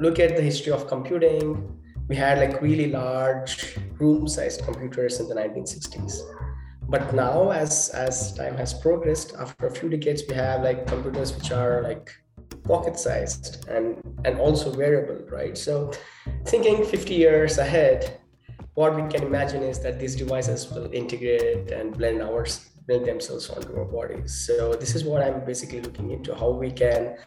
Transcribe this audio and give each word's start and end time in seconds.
look 0.00 0.18
at 0.18 0.36
the 0.36 0.42
history 0.42 0.72
of 0.72 0.86
computing, 0.86 1.78
we 2.08 2.16
had 2.16 2.38
like 2.38 2.62
really 2.62 2.90
large 2.90 3.76
room-sized 3.98 4.62
computers 4.64 5.20
in 5.20 5.28
the 5.28 5.34
1960s. 5.34 6.20
But 6.88 7.14
now, 7.14 7.50
as 7.50 7.90
as 7.90 8.32
time 8.34 8.56
has 8.56 8.72
progressed, 8.72 9.34
after 9.38 9.66
a 9.66 9.70
few 9.70 9.90
decades, 9.90 10.22
we 10.26 10.34
have 10.34 10.62
like 10.62 10.86
computers 10.86 11.34
which 11.36 11.52
are 11.52 11.82
like 11.82 12.10
pocket-sized 12.64 13.68
and 13.68 14.00
and 14.24 14.38
also 14.38 14.74
wearable, 14.74 15.26
right? 15.30 15.56
So, 15.56 15.92
thinking 16.46 16.84
50 16.84 17.14
years 17.14 17.58
ahead, 17.58 18.20
what 18.74 18.96
we 18.96 19.02
can 19.10 19.22
imagine 19.22 19.62
is 19.62 19.80
that 19.80 19.98
these 20.00 20.16
devices 20.16 20.70
will 20.70 20.90
integrate 20.92 21.70
and 21.70 21.96
blend 21.96 22.22
ours 22.22 22.70
blend 22.86 23.04
themselves 23.04 23.50
onto 23.50 23.76
our 23.76 23.84
bodies. 23.84 24.46
So 24.46 24.72
this 24.72 24.94
is 24.94 25.04
what 25.04 25.22
I'm 25.22 25.44
basically 25.44 25.82
looking 25.82 26.10
into: 26.10 26.34
how 26.34 26.50
we 26.50 26.70
can 26.70 27.18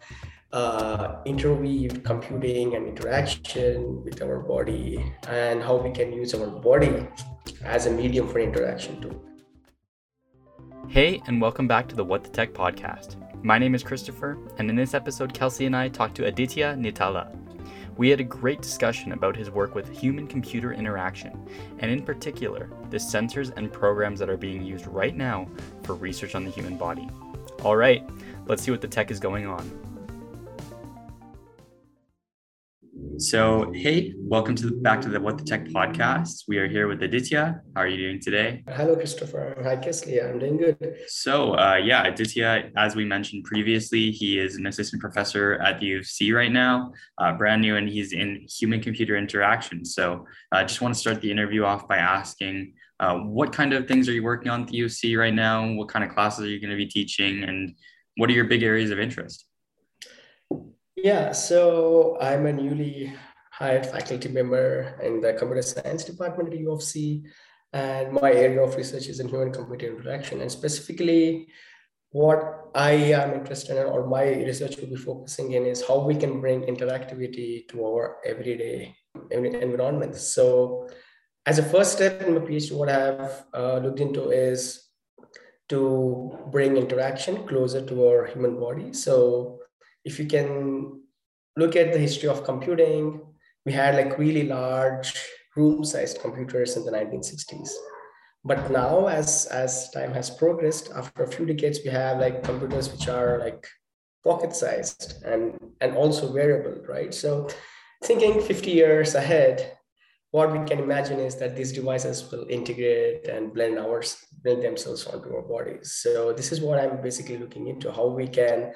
uh, 0.53 1.21
interweave 1.25 2.03
computing 2.03 2.75
and 2.75 2.87
interaction 2.87 4.03
with 4.03 4.21
our 4.21 4.39
body 4.39 5.13
and 5.27 5.63
how 5.63 5.77
we 5.77 5.91
can 5.91 6.11
use 6.11 6.33
our 6.33 6.47
body 6.47 7.07
as 7.63 7.85
a 7.85 7.91
medium 7.91 8.27
for 8.27 8.39
interaction 8.39 9.01
too. 9.01 9.21
Hey, 10.89 11.21
and 11.27 11.41
welcome 11.41 11.67
back 11.67 11.87
to 11.87 11.95
the 11.95 12.03
What 12.03 12.23
the 12.23 12.29
Tech 12.29 12.53
podcast. 12.53 13.15
My 13.43 13.57
name 13.57 13.73
is 13.73 13.81
Christopher, 13.81 14.37
and 14.57 14.69
in 14.69 14.75
this 14.75 14.93
episode, 14.93 15.33
Kelsey 15.33 15.65
and 15.65 15.75
I 15.75 15.87
talked 15.87 16.15
to 16.15 16.25
Aditya 16.25 16.75
Nittala. 16.77 17.37
We 17.95 18.09
had 18.09 18.19
a 18.19 18.25
great 18.25 18.61
discussion 18.61 19.13
about 19.13 19.37
his 19.37 19.49
work 19.49 19.73
with 19.73 19.89
human 19.89 20.27
computer 20.27 20.73
interaction, 20.73 21.47
and 21.79 21.89
in 21.89 22.03
particular, 22.03 22.69
the 22.89 22.97
sensors 22.97 23.55
and 23.55 23.71
programs 23.71 24.19
that 24.19 24.29
are 24.29 24.37
being 24.37 24.63
used 24.63 24.85
right 24.87 25.15
now 25.15 25.47
for 25.83 25.95
research 25.95 26.35
on 26.35 26.43
the 26.43 26.51
human 26.51 26.77
body. 26.77 27.09
All 27.63 27.77
right, 27.77 28.07
let's 28.47 28.63
see 28.63 28.71
what 28.71 28.81
the 28.81 28.87
tech 28.87 29.11
is 29.11 29.19
going 29.19 29.45
on. 29.45 29.80
So, 33.21 33.71
hey, 33.75 34.15
welcome 34.17 34.55
to 34.55 34.65
the, 34.65 34.71
back 34.71 34.99
to 35.01 35.09
the 35.09 35.21
What 35.21 35.37
the 35.37 35.43
Tech 35.43 35.65
podcast. 35.65 36.45
We 36.47 36.57
are 36.57 36.67
here 36.67 36.87
with 36.87 37.03
Aditya. 37.03 37.61
How 37.75 37.81
are 37.81 37.87
you 37.87 37.97
doing 37.97 38.19
today? 38.19 38.63
Hello, 38.67 38.95
Christopher. 38.95 39.55
Hi, 39.61 39.75
Kelsey. 39.75 40.19
I'm 40.19 40.39
doing 40.39 40.57
good. 40.57 40.97
So, 41.07 41.55
uh, 41.55 41.75
yeah, 41.75 42.07
Aditya, 42.07 42.71
as 42.75 42.95
we 42.95 43.05
mentioned 43.05 43.43
previously, 43.43 44.09
he 44.09 44.39
is 44.39 44.55
an 44.55 44.65
assistant 44.65 45.03
professor 45.03 45.53
at 45.63 45.79
the 45.79 45.85
U 45.85 45.99
of 45.99 46.07
C 46.07 46.33
right 46.33 46.51
now, 46.51 46.93
uh, 47.19 47.33
brand 47.33 47.61
new, 47.61 47.75
and 47.75 47.87
he's 47.87 48.11
in 48.11 48.43
human 48.49 48.81
computer 48.81 49.15
interaction. 49.15 49.85
So, 49.85 50.25
I 50.51 50.61
uh, 50.61 50.63
just 50.63 50.81
want 50.81 50.95
to 50.95 50.99
start 50.99 51.21
the 51.21 51.29
interview 51.29 51.63
off 51.63 51.87
by 51.87 51.97
asking 51.97 52.73
uh, 52.99 53.17
what 53.17 53.53
kind 53.53 53.73
of 53.73 53.87
things 53.87 54.09
are 54.09 54.13
you 54.13 54.23
working 54.23 54.49
on 54.49 54.61
at 54.61 54.69
the 54.69 54.77
U 54.77 54.85
of 54.85 54.91
C 54.91 55.15
right 55.15 55.33
now? 55.33 55.71
What 55.73 55.89
kind 55.89 56.03
of 56.03 56.09
classes 56.09 56.43
are 56.43 56.49
you 56.49 56.59
going 56.59 56.71
to 56.71 56.75
be 56.75 56.87
teaching? 56.87 57.43
And 57.43 57.75
what 58.17 58.31
are 58.31 58.33
your 58.33 58.45
big 58.45 58.63
areas 58.63 58.89
of 58.89 58.97
interest? 58.97 59.45
Yeah, 60.95 61.31
so 61.31 62.17
I'm 62.19 62.45
a 62.45 62.53
newly 62.53 63.13
hired 63.51 63.85
faculty 63.85 64.27
member 64.27 64.99
in 65.01 65.21
the 65.21 65.33
computer 65.33 65.61
science 65.61 66.03
department 66.03 66.53
at 66.53 66.59
U 66.59 66.71
of 66.71 66.83
C, 66.83 67.23
and 67.71 68.11
my 68.11 68.31
area 68.31 68.61
of 68.61 68.75
research 68.75 69.07
is 69.07 69.19
in 69.19 69.29
human 69.29 69.53
computer 69.53 69.95
interaction. 69.95 70.41
And 70.41 70.51
specifically, 70.51 71.47
what 72.11 72.43
I 72.75 72.91
am 72.91 73.33
interested 73.33 73.77
in, 73.77 73.85
or 73.85 74.05
my 74.05 74.23
research 74.23 74.77
will 74.77 74.87
be 74.87 74.97
focusing 74.97 75.53
in, 75.53 75.65
is 75.65 75.87
how 75.87 75.99
we 75.99 76.15
can 76.15 76.41
bring 76.41 76.63
interactivity 76.63 77.69
to 77.69 77.85
our 77.85 78.17
everyday 78.25 78.93
environment. 79.31 80.15
So, 80.17 80.89
as 81.45 81.57
a 81.57 81.63
first 81.63 81.93
step 81.93 82.21
in 82.21 82.33
my 82.33 82.41
PhD, 82.41 82.73
what 82.73 82.89
I 82.89 82.99
have 82.99 83.45
uh, 83.53 83.77
looked 83.77 84.01
into 84.01 84.29
is 84.29 84.89
to 85.69 86.37
bring 86.51 86.75
interaction 86.75 87.47
closer 87.47 87.83
to 87.85 88.07
our 88.07 88.25
human 88.25 88.59
body. 88.59 88.91
So, 88.91 89.60
if 90.03 90.19
you 90.19 90.25
can 90.25 91.01
look 91.57 91.75
at 91.75 91.93
the 91.93 91.99
history 91.99 92.29
of 92.29 92.43
computing, 92.43 93.21
we 93.65 93.71
had 93.71 93.95
like 93.95 94.17
really 94.17 94.47
large 94.47 95.13
room-sized 95.55 96.19
computers 96.21 96.77
in 96.77 96.85
the 96.85 96.91
1960s. 96.91 97.69
But 98.43 98.71
now, 98.71 99.07
as 99.07 99.45
as 99.47 99.91
time 99.91 100.13
has 100.13 100.29
progressed, 100.31 100.91
after 100.95 101.23
a 101.23 101.27
few 101.27 101.45
decades, 101.45 101.79
we 101.85 101.91
have 101.91 102.19
like 102.19 102.43
computers 102.43 102.91
which 102.91 103.07
are 103.07 103.37
like 103.37 103.67
pocket-sized 104.23 105.23
and 105.23 105.59
and 105.79 105.95
also 105.95 106.31
wearable, 106.31 106.81
right? 106.87 107.13
So, 107.13 107.49
thinking 108.03 108.41
50 108.41 108.71
years 108.71 109.13
ahead, 109.13 109.77
what 110.31 110.51
we 110.51 110.65
can 110.65 110.79
imagine 110.79 111.19
is 111.19 111.35
that 111.35 111.55
these 111.55 111.71
devices 111.71 112.31
will 112.31 112.47
integrate 112.49 113.27
and 113.27 113.53
blend 113.53 113.77
ours 113.77 114.17
blend 114.43 114.63
themselves 114.63 115.05
onto 115.05 115.35
our 115.35 115.43
bodies. 115.43 115.91
So 116.01 116.33
this 116.33 116.51
is 116.51 116.61
what 116.61 116.79
I'm 116.79 116.99
basically 117.01 117.37
looking 117.37 117.67
into: 117.67 117.91
how 117.91 118.07
we 118.07 118.27
can 118.27 118.73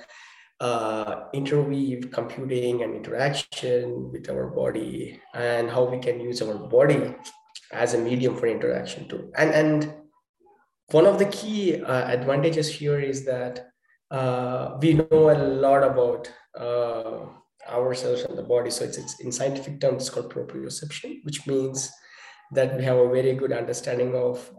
uh, 0.59 1.25
interweave 1.33 2.11
computing 2.11 2.83
and 2.83 2.95
interaction 2.95 4.11
with 4.11 4.29
our 4.29 4.47
body 4.47 5.19
and 5.33 5.69
how 5.69 5.83
we 5.83 5.99
can 5.99 6.19
use 6.19 6.41
our 6.41 6.55
body 6.55 7.13
as 7.71 7.93
a 7.93 7.97
medium 7.97 8.37
for 8.37 8.47
interaction 8.47 9.07
too. 9.07 9.31
And, 9.35 9.51
and 9.51 9.93
one 10.91 11.05
of 11.05 11.19
the 11.19 11.25
key 11.25 11.81
uh, 11.81 12.07
advantages 12.07 12.69
here 12.69 12.99
is 12.99 13.25
that 13.25 13.67
uh, 14.11 14.77
we 14.79 14.93
know 14.93 15.31
a 15.31 15.37
lot 15.37 15.83
about 15.83 16.31
uh, 16.57 17.25
ourselves 17.69 18.21
and 18.23 18.37
the 18.37 18.43
body. 18.43 18.69
So 18.69 18.85
it's, 18.85 18.97
it's 18.97 19.19
in 19.19 19.31
scientific 19.31 19.81
terms, 19.81 20.03
it's 20.03 20.09
called 20.09 20.31
proprioception, 20.31 21.23
which 21.23 21.45
means 21.47 21.91
that 22.53 22.77
we 22.77 22.83
have 22.83 22.97
a 22.97 23.09
very 23.09 23.33
good 23.33 23.51
understanding 23.51 24.15
of 24.15 24.49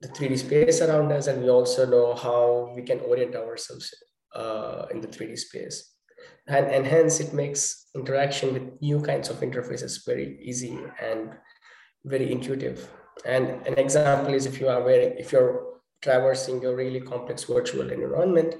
the 0.00 0.08
3D 0.08 0.38
space 0.38 0.80
around 0.80 1.12
us, 1.12 1.28
and 1.28 1.42
we 1.42 1.48
also 1.48 1.86
know 1.86 2.14
how 2.14 2.72
we 2.74 2.82
can 2.82 3.00
orient 3.00 3.36
ourselves 3.36 3.94
uh, 4.34 4.86
in 4.90 5.00
the 5.00 5.08
3D 5.08 5.38
space. 5.38 5.92
And, 6.46 6.66
and 6.66 6.86
hence 6.86 7.20
it 7.20 7.32
makes 7.32 7.86
interaction 7.94 8.52
with 8.52 8.80
new 8.80 9.00
kinds 9.00 9.30
of 9.30 9.40
interfaces 9.40 10.04
very 10.04 10.38
easy 10.42 10.78
and 11.02 11.30
very 12.04 12.30
intuitive. 12.30 12.88
And 13.24 13.66
an 13.66 13.78
example 13.78 14.34
is 14.34 14.46
if 14.46 14.60
you 14.60 14.68
are 14.68 14.82
wearing, 14.82 15.16
if 15.18 15.32
you're 15.32 15.74
traversing 16.02 16.64
a 16.64 16.74
really 16.74 17.00
complex 17.00 17.44
virtual 17.44 17.90
environment, 17.90 18.56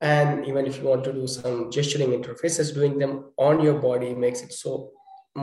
and 0.00 0.46
even 0.46 0.66
if 0.66 0.78
you 0.78 0.84
want 0.84 1.04
to 1.04 1.12
do 1.12 1.26
some 1.26 1.70
gesturing 1.70 2.10
interfaces, 2.10 2.74
doing 2.74 2.98
them 2.98 3.32
on 3.38 3.62
your 3.62 3.80
body 3.80 4.14
makes 4.14 4.42
it 4.42 4.52
so 4.52 4.92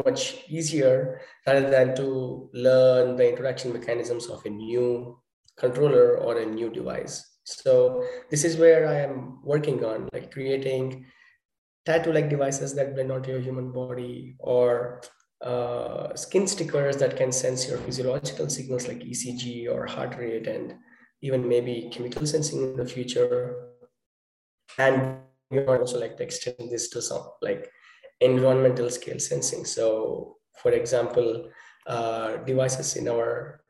much 0.05 0.43
easier 0.47 1.21
rather 1.45 1.69
than 1.69 1.95
to 1.95 2.49
learn 2.53 3.15
the 3.15 3.29
interaction 3.29 3.73
mechanisms 3.73 4.27
of 4.27 4.45
a 4.45 4.49
new 4.49 5.19
controller 5.57 6.17
or 6.17 6.37
a 6.37 6.45
new 6.45 6.69
device. 6.69 7.32
So 7.43 8.05
this 8.29 8.43
is 8.43 8.57
where 8.57 8.87
I 8.87 9.01
am 9.01 9.39
working 9.43 9.83
on, 9.83 10.09
like 10.13 10.31
creating 10.31 11.05
tattoo-like 11.85 12.29
devices 12.29 12.73
that 12.75 12.93
blend 12.93 13.11
onto 13.11 13.31
your 13.31 13.41
human 13.41 13.71
body 13.71 14.35
or 14.39 15.01
uh, 15.41 16.15
skin 16.15 16.47
stickers 16.47 16.97
that 16.97 17.17
can 17.17 17.31
sense 17.31 17.67
your 17.67 17.77
physiological 17.79 18.49
signals 18.49 18.87
like 18.87 18.99
ECG 18.99 19.69
or 19.69 19.85
heart 19.85 20.17
rate 20.17 20.47
and 20.47 20.75
even 21.21 21.47
maybe 21.47 21.89
chemical 21.91 22.25
sensing 22.25 22.63
in 22.63 22.77
the 22.77 22.85
future. 22.85 23.69
And 24.77 25.17
we 25.51 25.59
also 25.65 25.99
like 25.99 26.17
to 26.17 26.23
extend 26.23 26.71
this 26.71 26.89
to 26.89 27.01
some 27.01 27.27
like 27.41 27.69
environmental 28.21 28.89
scale 28.89 29.19
sensing. 29.19 29.65
So 29.65 30.37
for 30.57 30.71
example, 30.71 31.49
uh, 31.87 32.37
devices 32.37 32.95
in 32.95 33.09
our 33.09 33.62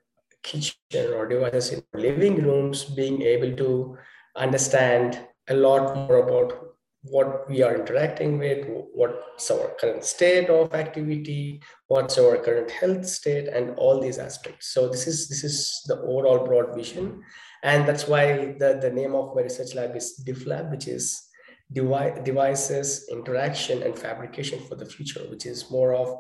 kitchen 0.44 1.14
or 1.14 1.28
devices 1.28 1.72
in 1.72 1.84
living 1.94 2.42
rooms 2.44 2.84
being 2.84 3.22
able 3.22 3.56
to 3.56 3.98
understand 4.36 5.20
a 5.50 5.56
lot 5.56 5.96
more 5.96 6.18
about 6.18 6.74
what 7.04 7.50
we 7.50 7.62
are 7.62 7.76
interacting 7.76 8.40
with, 8.40 8.66
what's 8.94 9.52
our 9.52 9.76
current 9.80 10.06
state 10.06 10.50
of 10.50 10.74
activity, 10.74 11.62
what's 11.88 12.18
our 12.18 12.38
current 12.38 12.72
health 12.72 13.06
state, 13.06 13.48
and 13.48 13.76
all 13.78 14.00
these 14.00 14.18
aspects. 14.18 14.74
So 14.74 14.88
this 14.88 15.06
is 15.06 15.28
this 15.28 15.44
is 15.44 15.84
the 15.86 16.00
overall 16.00 16.46
broad 16.46 16.74
vision, 16.74 17.22
and 17.64 17.88
that's 17.88 18.08
why 18.08 18.56
the, 18.58 18.80
the 18.82 18.90
name 18.90 19.16
of 19.16 19.36
my 19.36 19.42
research 19.42 19.76
lab 19.76 19.96
is 19.98 20.24
DIFLab, 20.26 20.72
which 20.72 20.88
is 20.88 21.22
devi- 21.74 22.22
devices, 22.24 23.10
interaction, 23.12 23.84
and 23.84 24.00
fabrication 24.00 24.60
for 24.70 24.76
the 24.76 24.86
future, 24.86 25.22
which 25.30 25.46
is 25.46 25.70
more 25.70 25.94
of 25.94 26.20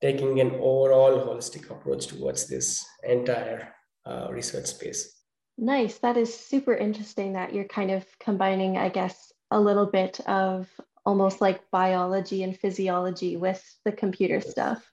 taking 0.00 0.40
an 0.40 0.52
overall 0.52 1.24
holistic 1.26 1.70
approach 1.70 2.06
towards 2.06 2.46
this 2.46 2.84
entire 3.02 3.74
uh, 4.04 4.28
research 4.30 4.66
space. 4.66 5.20
Nice. 5.58 5.98
That 5.98 6.16
is 6.16 6.38
super 6.38 6.74
interesting 6.74 7.32
that 7.32 7.54
you're 7.54 7.64
kind 7.64 7.90
of 7.90 8.04
combining, 8.20 8.76
I 8.76 8.90
guess, 8.90 9.32
a 9.50 9.60
little 9.60 9.86
bit 9.86 10.20
of 10.26 10.68
almost 11.04 11.40
like 11.40 11.70
biology 11.70 12.42
and 12.42 12.58
physiology 12.58 13.36
with 13.36 13.62
the 13.84 13.92
computer 13.92 14.40
stuff. 14.40 14.84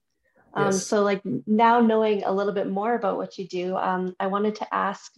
Um, 0.54 0.66
yes. 0.66 0.86
So, 0.86 1.02
like 1.02 1.22
now 1.48 1.82
knowing 1.82 2.24
a 2.24 2.32
little 2.32 2.54
bit 2.54 2.70
more 2.70 2.94
about 2.94 3.18
what 3.18 3.38
you 3.38 3.48
do, 3.48 3.76
um, 3.76 4.16
I 4.20 4.28
wanted 4.28 4.56
to 4.56 4.74
ask 4.74 5.12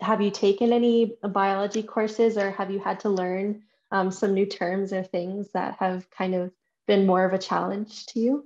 have 0.00 0.20
you 0.20 0.30
taken 0.30 0.72
any 0.72 1.14
biology 1.22 1.82
courses 1.82 2.36
or 2.36 2.50
have 2.50 2.70
you 2.70 2.78
had 2.78 3.00
to 3.00 3.08
learn 3.08 3.62
um, 3.90 4.10
some 4.10 4.34
new 4.34 4.46
terms 4.46 4.92
or 4.92 5.02
things 5.02 5.50
that 5.52 5.76
have 5.78 6.10
kind 6.10 6.34
of 6.34 6.52
been 6.86 7.06
more 7.06 7.24
of 7.24 7.32
a 7.32 7.38
challenge 7.38 8.06
to 8.06 8.20
you? 8.20 8.44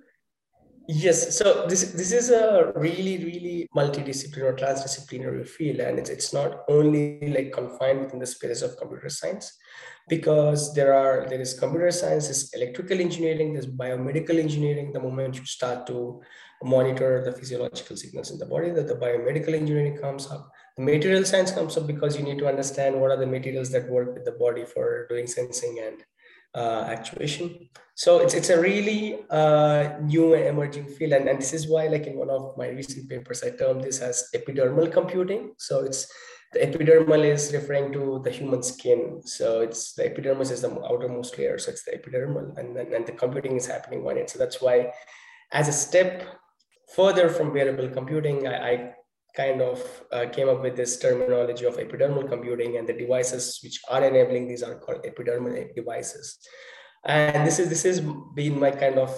Yes, 0.88 1.36
so 1.36 1.66
this 1.66 1.82
this 1.92 2.12
is 2.12 2.30
a 2.30 2.72
really 2.76 3.18
really 3.24 3.68
multidisciplinary 3.74 4.50
or 4.50 4.54
transdisciplinary 4.54 5.44
field, 5.46 5.80
and 5.80 5.98
it's 5.98 6.10
it's 6.10 6.32
not 6.32 6.62
only 6.68 7.28
like 7.36 7.50
confined 7.52 8.00
within 8.02 8.20
the 8.20 8.26
space 8.26 8.62
of 8.62 8.76
computer 8.76 9.08
science, 9.08 9.52
because 10.08 10.72
there 10.74 10.94
are 10.94 11.26
there 11.28 11.40
is 11.40 11.58
computer 11.58 11.90
science, 11.90 12.26
there's 12.26 12.54
electrical 12.54 13.00
engineering, 13.00 13.52
there's 13.52 13.66
biomedical 13.66 14.38
engineering. 14.38 14.92
The 14.92 15.00
moment 15.00 15.34
you 15.36 15.44
start 15.44 15.88
to 15.88 16.22
monitor 16.62 17.20
the 17.24 17.32
physiological 17.32 17.96
signals 17.96 18.30
in 18.30 18.38
the 18.38 18.46
body, 18.46 18.70
that 18.70 18.86
the 18.86 18.94
biomedical 18.94 19.54
engineering 19.54 19.98
comes 19.98 20.30
up. 20.30 20.48
The 20.76 20.84
material 20.84 21.24
science 21.24 21.50
comes 21.50 21.76
up 21.76 21.88
because 21.88 22.16
you 22.16 22.22
need 22.22 22.38
to 22.38 22.46
understand 22.46 23.00
what 23.00 23.10
are 23.10 23.16
the 23.16 23.26
materials 23.26 23.70
that 23.72 23.90
work 23.90 24.14
with 24.14 24.24
the 24.24 24.32
body 24.32 24.64
for 24.64 25.06
doing 25.08 25.26
sensing 25.26 25.80
and 25.84 26.04
uh, 26.56 26.84
actuation. 26.88 27.68
So 27.94 28.20
it's 28.20 28.34
it's 28.34 28.50
a 28.50 28.60
really 28.60 29.00
uh, 29.30 29.96
new 30.02 30.34
and 30.34 30.46
emerging 30.46 30.86
field, 30.94 31.12
and, 31.12 31.28
and 31.28 31.38
this 31.38 31.52
is 31.52 31.68
why, 31.68 31.86
like 31.88 32.06
in 32.06 32.16
one 32.16 32.30
of 32.30 32.56
my 32.56 32.68
recent 32.68 33.08
papers, 33.08 33.42
I 33.42 33.50
termed 33.50 33.84
this 33.84 34.00
as 34.00 34.28
epidermal 34.34 34.92
computing. 34.92 35.54
So 35.58 35.84
it's 35.84 36.10
the 36.52 36.60
epidermal 36.60 37.24
is 37.24 37.52
referring 37.52 37.92
to 37.92 38.20
the 38.24 38.30
human 38.30 38.62
skin. 38.62 39.20
So 39.24 39.60
it's 39.60 39.94
the 39.94 40.04
epidermis 40.06 40.50
is 40.50 40.60
the 40.62 40.72
outermost 40.84 41.38
layer. 41.38 41.58
So 41.58 41.70
it's 41.70 41.84
the 41.84 41.92
epidermal, 41.98 42.56
and 42.58 42.76
then 42.76 42.92
and 42.92 43.06
the 43.06 43.12
computing 43.12 43.56
is 43.56 43.66
happening 43.66 44.06
on 44.06 44.16
it. 44.16 44.30
So 44.30 44.38
that's 44.38 44.60
why, 44.60 44.92
as 45.52 45.68
a 45.68 45.72
step 45.72 46.22
further 46.94 47.28
from 47.28 47.52
wearable 47.52 47.88
computing, 47.88 48.46
I, 48.46 48.54
I 48.70 48.94
kind 49.36 49.60
of 49.60 49.78
uh, 50.12 50.26
came 50.32 50.48
up 50.48 50.62
with 50.62 50.76
this 50.76 50.98
terminology 50.98 51.66
of 51.66 51.76
epidermal 51.76 52.28
computing 52.28 52.78
and 52.78 52.88
the 52.88 52.92
devices 52.94 53.60
which 53.62 53.80
are 53.90 54.02
enabling 54.04 54.48
these 54.48 54.62
are 54.62 54.76
called 54.76 55.04
epidermal 55.04 55.74
devices. 55.74 56.38
And 57.04 57.46
this 57.46 57.58
is 57.58 57.68
this 57.68 57.84
has 57.84 58.00
been 58.34 58.58
my 58.58 58.70
kind 58.70 58.98
of 58.98 59.12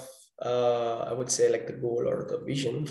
uh, 0.44 0.98
i 1.10 1.12
would 1.12 1.30
say 1.30 1.50
like 1.50 1.66
the 1.66 1.72
goal 1.72 2.04
or 2.06 2.26
the 2.28 2.38
vision. 2.44 2.88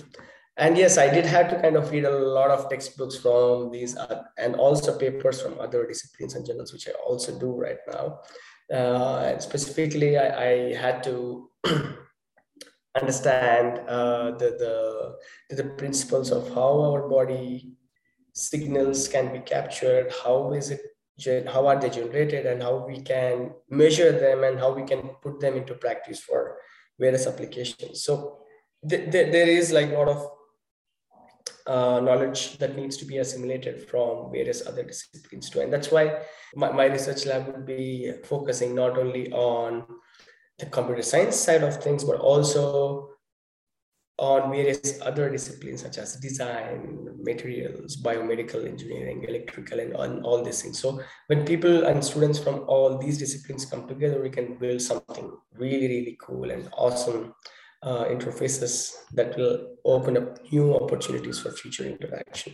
And 0.58 0.78
yes 0.78 0.98
i 0.98 1.08
did 1.10 1.26
have 1.26 1.50
to 1.52 1.62
kind 1.62 1.76
of 1.76 1.92
read 1.92 2.06
a 2.06 2.18
lot 2.38 2.50
of 2.50 2.70
textbooks 2.70 3.18
from 3.18 3.72
these 3.72 3.96
uh, 3.96 4.24
and 4.38 4.56
also 4.56 4.98
papers 4.98 5.42
from 5.42 5.60
other 5.60 5.86
disciplines 5.86 6.34
and 6.36 6.46
journals 6.46 6.74
which 6.74 6.88
i 6.88 6.94
also 7.06 7.38
do 7.38 7.52
right 7.52 7.84
now. 7.88 8.20
Uh, 8.74 9.40
specifically 9.40 10.18
I, 10.18 10.28
I 10.50 10.74
had 10.76 11.04
to 11.04 11.50
understand 12.98 13.80
uh, 13.88 14.32
the, 14.32 15.16
the, 15.50 15.56
the 15.56 15.70
principles 15.76 16.32
of 16.32 16.54
how 16.54 16.82
our 16.82 17.08
body 17.08 17.74
signals 18.34 19.08
can 19.08 19.32
be 19.34 19.40
captured, 19.40 20.14
how 20.24 20.54
is 20.54 20.70
it 20.72 20.82
how 21.48 21.66
are 21.66 21.80
they 21.80 21.90
generated 21.90 22.46
and 22.46 22.62
how 22.62 22.86
we 22.86 23.02
can 23.02 23.52
measure 23.70 24.12
them 24.12 24.44
and 24.44 24.60
how 24.60 24.72
we 24.72 24.84
can 24.84 25.10
put 25.24 25.40
them 25.40 25.56
into 25.56 25.74
practice 25.74 26.20
for 26.20 26.58
various 27.00 27.26
applications. 27.26 28.04
So 28.04 28.38
th- 28.88 29.12
th- 29.12 29.32
there 29.32 29.48
is 29.48 29.72
like 29.72 29.90
a 29.90 29.94
lot 29.94 30.10
of 30.10 30.30
uh, 31.66 32.00
knowledge 32.00 32.58
that 32.60 32.76
needs 32.76 32.98
to 32.98 33.06
be 33.06 33.18
assimilated 33.18 33.90
from 33.90 34.32
various 34.32 34.66
other 34.66 34.84
disciplines 34.84 35.50
too. 35.50 35.62
And 35.62 35.74
that's 35.74 35.92
why 35.92 36.22
my, 36.56 36.72
my 36.72 36.86
research 36.86 37.26
lab 37.26 37.48
would 37.48 37.66
be 37.66 38.14
focusing 38.24 38.76
not 38.76 38.98
only 38.98 39.32
on 39.32 39.86
the 40.60 40.66
computer 40.66 41.02
science 41.02 41.36
side 41.36 41.64
of 41.64 41.82
things, 41.82 42.04
but 42.04 42.20
also 42.20 43.10
on 44.20 44.50
various 44.50 45.00
other 45.02 45.30
disciplines 45.30 45.84
such 45.84 46.00
as 46.00 46.16
design, 46.16 47.08
materials, 47.22 47.98
biomedical 48.02 48.66
engineering, 48.66 49.24
electrical, 49.28 49.80
and 49.80 49.96
on 49.96 50.24
all 50.24 50.44
these 50.44 50.62
things. 50.64 50.80
So 50.80 51.00
when 51.28 51.46
people 51.46 51.86
and 51.86 52.04
students 52.04 52.40
from 52.40 52.66
all 52.68 52.98
these 52.98 53.20
disciplines 53.20 53.66
come 53.66 53.88
together, 53.88 54.20
we 54.20 54.32
can 54.32 54.58
build 54.58 54.82
something 54.82 55.32
really, 55.54 55.88
really 55.88 56.18
cool 56.20 56.50
and 56.50 56.68
awesome 56.74 57.36
uh, 57.84 58.06
interfaces 58.06 58.96
that 59.14 59.38
will 59.38 59.76
open 59.86 60.18
up 60.18 60.40
new 60.52 60.76
opportunities 60.76 61.40
for 61.40 61.52
future 61.52 61.86
interaction. 61.86 62.54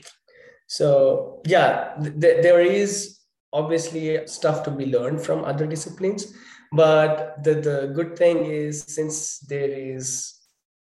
So 0.68 1.42
yeah, 1.46 1.94
th- 2.02 2.44
there 2.44 2.60
is 2.60 3.20
obviously 3.54 4.28
stuff 4.28 4.64
to 4.64 4.72
be 4.72 4.88
learned 4.88 5.22
from 5.22 5.46
other 5.46 5.66
disciplines 5.66 6.34
but 6.74 7.44
the, 7.44 7.56
the 7.56 7.92
good 7.94 8.18
thing 8.18 8.46
is 8.46 8.84
since 8.88 9.40
there 9.40 9.70
is 9.70 10.40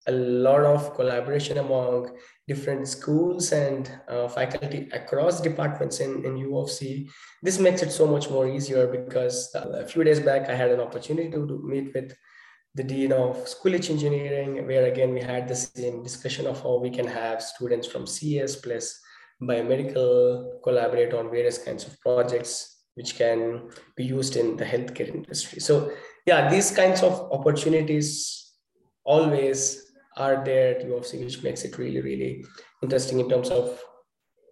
a 0.09 0.13
lot 0.13 0.65
of 0.65 0.95
collaboration 0.95 1.59
among 1.59 2.11
different 2.49 2.87
schools 2.87 3.53
and 3.53 3.91
uh, 4.09 4.29
faculty 4.29 4.89
across 4.93 5.41
departments 5.41 6.01
in, 6.01 6.25
in 6.25 6.37
U 6.37 6.59
of 6.59 6.71
C, 6.71 7.09
this 7.43 7.59
makes 7.59 7.83
it 7.83 7.91
so 7.93 8.07
much 8.07 8.31
more 8.31 8.49
easier 8.49 8.87
because 8.87 9.51
a 9.55 9.87
few 9.87 10.05
days 10.05 10.21
back 10.21 10.49
I 10.49 10.55
had 10.55 10.71
an 10.71 10.81
opportunity 10.81 11.31
to, 11.31 11.47
to 11.47 11.63
meet 11.65 11.93
with 11.95 12.15
the 12.75 12.85
Dean 12.85 13.13
of 13.13 13.37
Schulich 13.47 13.89
Engineering, 13.91 14.67
where 14.67 14.87
again 14.87 15.15
we 15.15 15.21
had 15.21 15.49
the 15.49 15.57
same 15.57 16.03
discussion 16.03 16.47
of 16.47 16.61
how 16.63 16.79
we 16.79 16.91
can 16.91 17.07
have 17.07 17.43
students 17.43 17.87
from 17.87 18.07
CS 18.07 18.57
plus 18.57 19.01
biomedical 19.43 20.63
collaborate 20.63 21.15
on 21.15 21.31
various 21.31 21.59
kinds 21.59 21.87
of 21.87 21.99
projects 22.01 22.76
which 22.97 23.17
can 23.17 23.71
be 23.95 24.05
used 24.05 24.37
in 24.37 24.57
the 24.57 24.65
healthcare 24.65 25.15
industry. 25.15 25.61
So 25.61 25.93
yeah, 26.27 26.51
these 26.51 26.71
kinds 26.71 27.03
of 27.03 27.31
opportunities 27.31 28.53
always 29.05 29.93
are 30.17 30.45
there 30.45 30.77
at 30.77 30.85
U 30.85 30.97
of 30.97 31.13
which 31.13 31.43
makes 31.43 31.63
it 31.63 31.79
really, 31.79 32.01
really 32.01 32.45
interesting 32.83 33.21
in 33.21 33.29
terms 33.29 33.51
of 33.51 33.79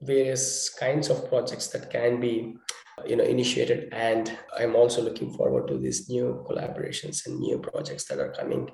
various 0.02 0.68
kinds 0.68 1.08
of 1.08 1.28
projects 1.28 1.68
that 1.68 1.90
can 1.90 2.20
be 2.20 2.54
you 3.06 3.16
know 3.16 3.24
initiated 3.24 3.88
and 3.92 4.38
i'm 4.56 4.76
also 4.76 5.02
looking 5.02 5.32
forward 5.32 5.66
to 5.66 5.78
these 5.78 6.08
new 6.08 6.44
collaborations 6.48 7.26
and 7.26 7.38
new 7.40 7.58
projects 7.58 8.04
that 8.04 8.20
are 8.20 8.32
coming 8.32 8.70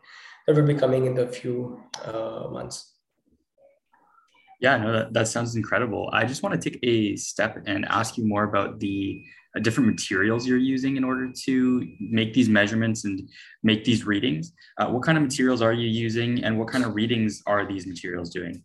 that 0.46 0.56
will 0.56 0.66
be 0.66 0.74
coming 0.74 1.06
in 1.06 1.14
the 1.14 1.26
few 1.26 1.80
uh, 2.04 2.46
months 2.50 2.99
yeah 4.60 4.76
no 4.76 4.92
that, 4.92 5.12
that 5.12 5.28
sounds 5.28 5.56
incredible 5.56 6.08
i 6.12 6.24
just 6.24 6.42
want 6.42 6.60
to 6.60 6.70
take 6.70 6.78
a 6.82 7.16
step 7.16 7.62
and 7.66 7.84
ask 7.86 8.16
you 8.16 8.26
more 8.26 8.44
about 8.44 8.78
the 8.80 9.22
uh, 9.56 9.58
different 9.60 9.88
materials 9.90 10.46
you're 10.46 10.58
using 10.58 10.96
in 10.96 11.02
order 11.02 11.28
to 11.32 11.88
make 11.98 12.32
these 12.32 12.48
measurements 12.48 13.04
and 13.04 13.28
make 13.64 13.84
these 13.84 14.06
readings. 14.06 14.52
Uh, 14.78 14.86
what 14.86 15.02
kind 15.02 15.18
of 15.18 15.24
materials 15.24 15.60
are 15.60 15.72
you 15.72 15.88
using 15.88 16.44
and 16.44 16.56
what 16.56 16.68
kind 16.68 16.84
of 16.84 16.94
readings 16.94 17.42
are 17.48 17.66
these 17.66 17.84
materials 17.84 18.30
doing? 18.30 18.62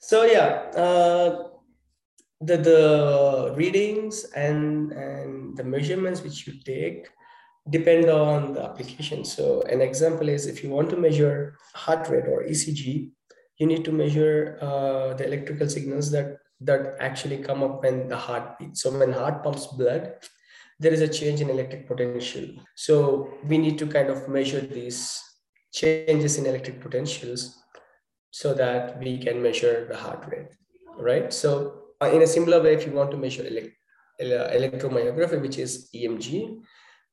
So 0.00 0.24
yeah, 0.24 0.70
uh, 0.74 1.48
the, 2.40 2.56
the 2.56 3.54
readings 3.56 4.24
and, 4.34 4.90
and 4.90 5.56
the 5.56 5.62
measurements 5.62 6.22
which 6.22 6.44
you 6.46 6.54
take 6.64 7.06
depend 7.70 8.10
on 8.10 8.54
the 8.54 8.64
application. 8.64 9.24
So 9.24 9.62
an 9.62 9.80
example 9.80 10.28
is 10.28 10.46
if 10.46 10.64
you 10.64 10.70
want 10.70 10.90
to 10.90 10.96
measure 10.96 11.56
heart 11.74 12.08
rate 12.08 12.26
or 12.26 12.42
ECG, 12.42 13.10
you 13.58 13.66
need 13.66 13.84
to 13.84 13.92
measure 13.92 14.58
uh, 14.60 15.14
the 15.14 15.26
electrical 15.26 15.68
signals 15.68 16.10
that 16.12 16.38
that 16.60 16.96
actually 16.98 17.38
come 17.38 17.62
up 17.62 17.82
when 17.82 18.08
the 18.08 18.16
heart 18.16 18.58
beats. 18.58 18.82
So 18.82 18.90
when 18.98 19.12
heart 19.12 19.44
pumps 19.44 19.66
blood, 19.66 20.14
there 20.80 20.92
is 20.92 21.00
a 21.00 21.08
change 21.08 21.40
in 21.40 21.50
electric 21.50 21.86
potential. 21.86 22.46
So 22.74 23.28
we 23.44 23.58
need 23.58 23.78
to 23.78 23.86
kind 23.86 24.08
of 24.08 24.28
measure 24.28 24.60
these 24.60 25.22
changes 25.72 26.36
in 26.36 26.46
electric 26.46 26.80
potentials 26.80 27.62
so 28.30 28.54
that 28.54 28.98
we 28.98 29.18
can 29.18 29.40
measure 29.40 29.86
the 29.88 29.96
heart 29.96 30.26
rate, 30.30 30.48
right? 30.98 31.32
So 31.32 31.82
uh, 32.02 32.10
in 32.10 32.22
a 32.22 32.26
similar 32.26 32.62
way, 32.62 32.74
if 32.74 32.86
you 32.86 32.92
want 32.92 33.10
to 33.12 33.16
measure 33.16 33.46
elect- 33.46 33.76
electromyography, 34.20 35.40
which 35.40 35.58
is 35.58 35.88
EMG, 35.94 36.60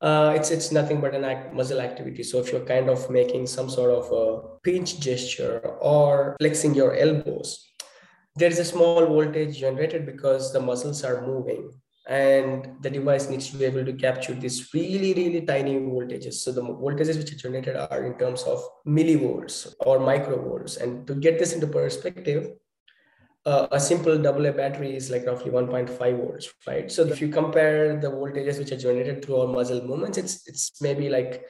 uh, 0.02 0.34
it's 0.36 0.52
it's 0.52 0.72
nothing 0.72 1.02
but 1.02 1.16
an 1.16 1.24
act, 1.24 1.54
muscle 1.54 1.80
activity. 1.80 2.24
So 2.24 2.40
if 2.40 2.52
you're 2.52 2.66
kind 2.66 2.90
of 2.90 3.10
making 3.10 3.48
some 3.48 3.70
sort 3.70 3.92
of 3.92 4.12
a 4.12 4.60
pinch 4.64 5.00
gesture 5.00 5.60
or 5.80 6.36
flexing 6.40 6.76
your 6.76 6.96
elbows, 6.96 7.72
there 8.36 8.50
is 8.50 8.60
a 8.60 8.66
small 8.66 9.06
voltage 9.06 9.60
generated 9.60 10.06
because 10.06 10.52
the 10.52 10.60
muscles 10.60 11.04
are 11.04 11.26
moving 11.26 11.72
and 12.08 12.70
the 12.82 12.90
device 12.90 13.30
needs 13.30 13.50
to 13.50 13.58
be 13.58 13.66
able 13.66 13.84
to 13.84 13.94
capture 13.94 14.34
these 14.34 14.72
really 14.74 15.14
really 15.16 15.42
tiny 15.42 15.74
voltages 15.80 16.34
so 16.34 16.52
the 16.52 16.62
voltages 16.62 17.18
which 17.18 17.32
are 17.34 17.38
generated 17.38 17.76
are 17.76 18.06
in 18.06 18.16
terms 18.20 18.44
of 18.44 18.64
millivolts 18.86 19.74
or 19.80 19.98
microvolts 20.00 20.80
and 20.80 21.08
to 21.08 21.16
get 21.16 21.40
this 21.40 21.54
into 21.54 21.66
perspective 21.66 22.52
uh, 23.46 23.68
a 23.72 23.80
simple 23.80 24.18
double 24.18 24.46
A 24.46 24.52
battery 24.52 24.96
is 24.96 25.12
like 25.12 25.26
roughly 25.26 25.52
1.5 25.52 26.18
volts 26.18 26.54
right 26.68 26.92
so 26.92 27.04
if 27.04 27.22
you 27.22 27.30
compare 27.30 28.00
the 28.00 28.10
voltages 28.10 28.58
which 28.58 28.72
are 28.72 28.78
generated 28.78 29.24
through 29.24 29.42
our 29.42 29.48
muscle 29.48 29.86
movements 29.86 30.18
it's 30.18 30.48
it's 30.48 30.82
maybe 30.82 31.10
like 31.10 31.46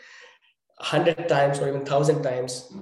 100 0.78 1.30
times 1.30 1.60
or 1.60 1.70
even 1.70 1.82
1000 1.82 2.22
times 2.22 2.74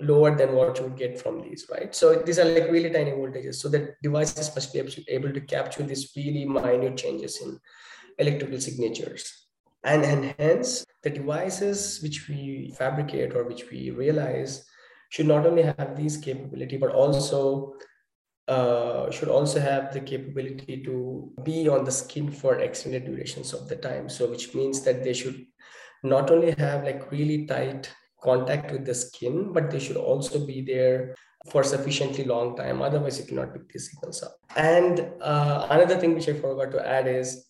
lower 0.00 0.36
than 0.36 0.54
what 0.54 0.78
you 0.78 0.84
would 0.84 0.96
get 0.96 1.20
from 1.20 1.42
these, 1.42 1.66
right? 1.70 1.94
So 1.94 2.14
these 2.14 2.38
are 2.38 2.44
like 2.44 2.70
really 2.70 2.90
tiny 2.90 3.10
voltages. 3.10 3.56
So 3.56 3.68
the 3.68 3.94
devices 4.02 4.54
must 4.54 4.72
be 4.72 5.04
able 5.08 5.32
to 5.32 5.40
capture 5.40 5.82
these 5.82 6.12
really 6.16 6.44
minute 6.44 6.96
changes 6.96 7.40
in 7.42 7.58
electrical 8.18 8.60
signatures. 8.60 9.46
And, 9.84 10.04
and 10.04 10.34
hence, 10.38 10.84
the 11.02 11.10
devices 11.10 12.00
which 12.02 12.28
we 12.28 12.74
fabricate 12.76 13.34
or 13.34 13.44
which 13.44 13.70
we 13.70 13.90
realize 13.90 14.64
should 15.10 15.26
not 15.26 15.46
only 15.46 15.62
have 15.62 15.96
these 15.96 16.16
capability, 16.16 16.76
but 16.76 16.90
also 16.90 17.74
uh, 18.48 19.10
should 19.10 19.28
also 19.28 19.60
have 19.60 19.92
the 19.92 20.00
capability 20.00 20.82
to 20.82 21.30
be 21.44 21.68
on 21.68 21.84
the 21.84 21.92
skin 21.92 22.30
for 22.30 22.58
extended 22.60 23.04
durations 23.04 23.52
of 23.52 23.68
the 23.68 23.76
time. 23.76 24.08
So 24.08 24.30
which 24.30 24.54
means 24.54 24.80
that 24.82 25.04
they 25.04 25.12
should 25.12 25.44
not 26.02 26.30
only 26.30 26.52
have 26.58 26.84
like 26.84 27.10
really 27.12 27.46
tight 27.46 27.90
contact 28.22 28.72
with 28.72 28.84
the 28.84 28.94
skin, 28.94 29.52
but 29.52 29.70
they 29.70 29.78
should 29.78 29.96
also 29.96 30.44
be 30.44 30.62
there 30.62 31.14
for 31.50 31.62
sufficiently 31.62 32.24
long 32.24 32.56
time. 32.56 32.82
Otherwise, 32.82 33.18
you 33.18 33.26
cannot 33.26 33.52
pick 33.52 33.68
these 33.68 33.90
signals 33.90 34.22
up. 34.22 34.36
And 34.56 35.00
uh, 35.20 35.66
another 35.70 35.96
thing 35.98 36.14
which 36.14 36.28
I 36.28 36.34
forgot 36.34 36.72
to 36.72 36.86
add 36.86 37.06
is, 37.06 37.46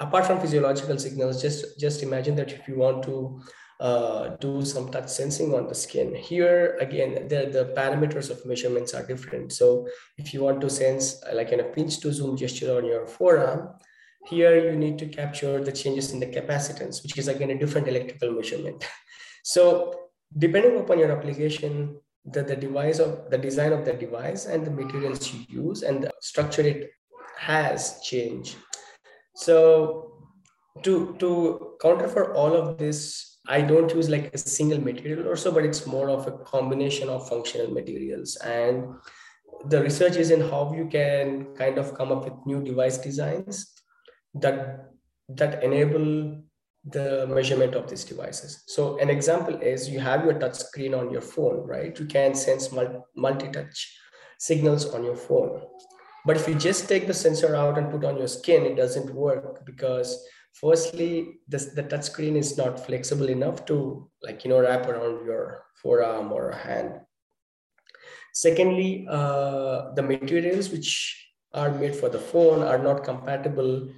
apart 0.00 0.26
from 0.26 0.40
physiological 0.40 0.98
signals, 0.98 1.40
just 1.40 1.78
just 1.80 2.02
imagine 2.02 2.36
that 2.36 2.52
if 2.52 2.68
you 2.68 2.76
want 2.76 3.02
to 3.04 3.40
uh, 3.80 4.28
do 4.40 4.64
some 4.64 4.90
touch 4.90 5.08
sensing 5.08 5.54
on 5.54 5.68
the 5.68 5.74
skin. 5.74 6.14
Here, 6.14 6.76
again, 6.80 7.28
the, 7.28 7.50
the 7.52 7.72
parameters 7.76 8.30
of 8.30 8.44
measurements 8.46 8.94
are 8.94 9.06
different. 9.06 9.52
So 9.52 9.86
if 10.16 10.32
you 10.32 10.42
want 10.42 10.60
to 10.62 10.70
sense 10.70 11.22
like 11.32 11.52
in 11.52 11.60
a 11.60 11.64
pinch 11.64 12.00
to 12.00 12.12
zoom 12.12 12.36
gesture 12.36 12.76
on 12.76 12.84
your 12.86 13.06
forearm, 13.06 13.70
here 14.26 14.70
you 14.70 14.76
need 14.76 14.98
to 14.98 15.06
capture 15.06 15.62
the 15.62 15.72
changes 15.72 16.12
in 16.12 16.20
the 16.20 16.26
capacitance, 16.26 17.02
which 17.02 17.16
is 17.18 17.28
again 17.28 17.50
a 17.50 17.58
different 17.58 17.88
electrical 17.88 18.32
measurement. 18.32 18.84
So 19.48 20.08
depending 20.36 20.76
upon 20.76 20.98
your 20.98 21.12
application, 21.12 22.00
the, 22.24 22.42
the 22.42 22.56
device 22.56 22.98
of 22.98 23.30
the 23.30 23.38
design 23.38 23.72
of 23.72 23.84
the 23.84 23.92
device 23.92 24.46
and 24.46 24.66
the 24.66 24.72
materials 24.72 25.32
you 25.32 25.44
use 25.48 25.82
and 25.82 26.02
the 26.02 26.12
structure 26.20 26.62
it 26.62 26.90
has 27.38 28.00
changed. 28.02 28.56
So 29.36 30.16
to, 30.82 31.14
to 31.20 31.76
counter 31.80 32.08
for 32.08 32.34
all 32.34 32.54
of 32.54 32.76
this 32.76 33.35
I 33.48 33.60
don't 33.62 33.92
use 33.94 34.08
like 34.08 34.32
a 34.34 34.38
single 34.38 34.80
material 34.80 35.28
or 35.28 35.36
so, 35.36 35.52
but 35.52 35.64
it's 35.64 35.86
more 35.86 36.10
of 36.10 36.26
a 36.26 36.32
combination 36.32 37.08
of 37.08 37.28
functional 37.28 37.70
materials. 37.70 38.36
And 38.36 38.94
the 39.66 39.82
research 39.82 40.16
is 40.16 40.30
in 40.30 40.40
how 40.40 40.72
you 40.74 40.86
can 40.86 41.54
kind 41.54 41.78
of 41.78 41.94
come 41.94 42.12
up 42.12 42.24
with 42.24 42.46
new 42.46 42.62
device 42.62 42.98
designs 42.98 43.72
that 44.34 44.90
that 45.28 45.62
enable 45.64 46.40
the 46.84 47.26
measurement 47.26 47.74
of 47.74 47.90
these 47.90 48.04
devices. 48.04 48.62
So 48.66 48.96
an 48.98 49.10
example 49.10 49.56
is 49.60 49.88
you 49.88 49.98
have 49.98 50.24
your 50.24 50.38
touch 50.38 50.54
screen 50.54 50.94
on 50.94 51.10
your 51.10 51.20
phone, 51.20 51.66
right? 51.66 51.98
You 51.98 52.06
can 52.06 52.34
sense 52.34 52.70
multi-touch 53.16 53.98
signals 54.38 54.94
on 54.94 55.02
your 55.02 55.16
phone. 55.16 55.62
But 56.24 56.36
if 56.36 56.46
you 56.48 56.54
just 56.54 56.88
take 56.88 57.08
the 57.08 57.14
sensor 57.14 57.56
out 57.56 57.76
and 57.78 57.90
put 57.90 58.04
on 58.04 58.16
your 58.18 58.28
skin, 58.28 58.64
it 58.66 58.76
doesn't 58.76 59.12
work 59.12 59.64
because 59.64 60.24
firstly 60.60 61.40
this, 61.48 61.66
the 61.66 61.82
touch 61.82 62.04
screen 62.04 62.36
is 62.36 62.56
not 62.56 62.84
flexible 62.84 63.28
enough 63.28 63.64
to 63.66 64.08
like 64.22 64.44
you 64.44 64.50
know 64.50 64.60
wrap 64.60 64.88
around 64.88 65.24
your 65.24 65.64
forearm 65.82 66.32
or 66.32 66.52
hand 66.52 67.00
secondly 68.32 69.06
uh, 69.10 69.92
the 69.94 70.02
materials 70.02 70.70
which 70.70 71.26
are 71.52 71.70
made 71.70 71.94
for 71.94 72.08
the 72.08 72.18
phone 72.18 72.62
are 72.62 72.78
not 72.78 73.04
compatible 73.04 73.88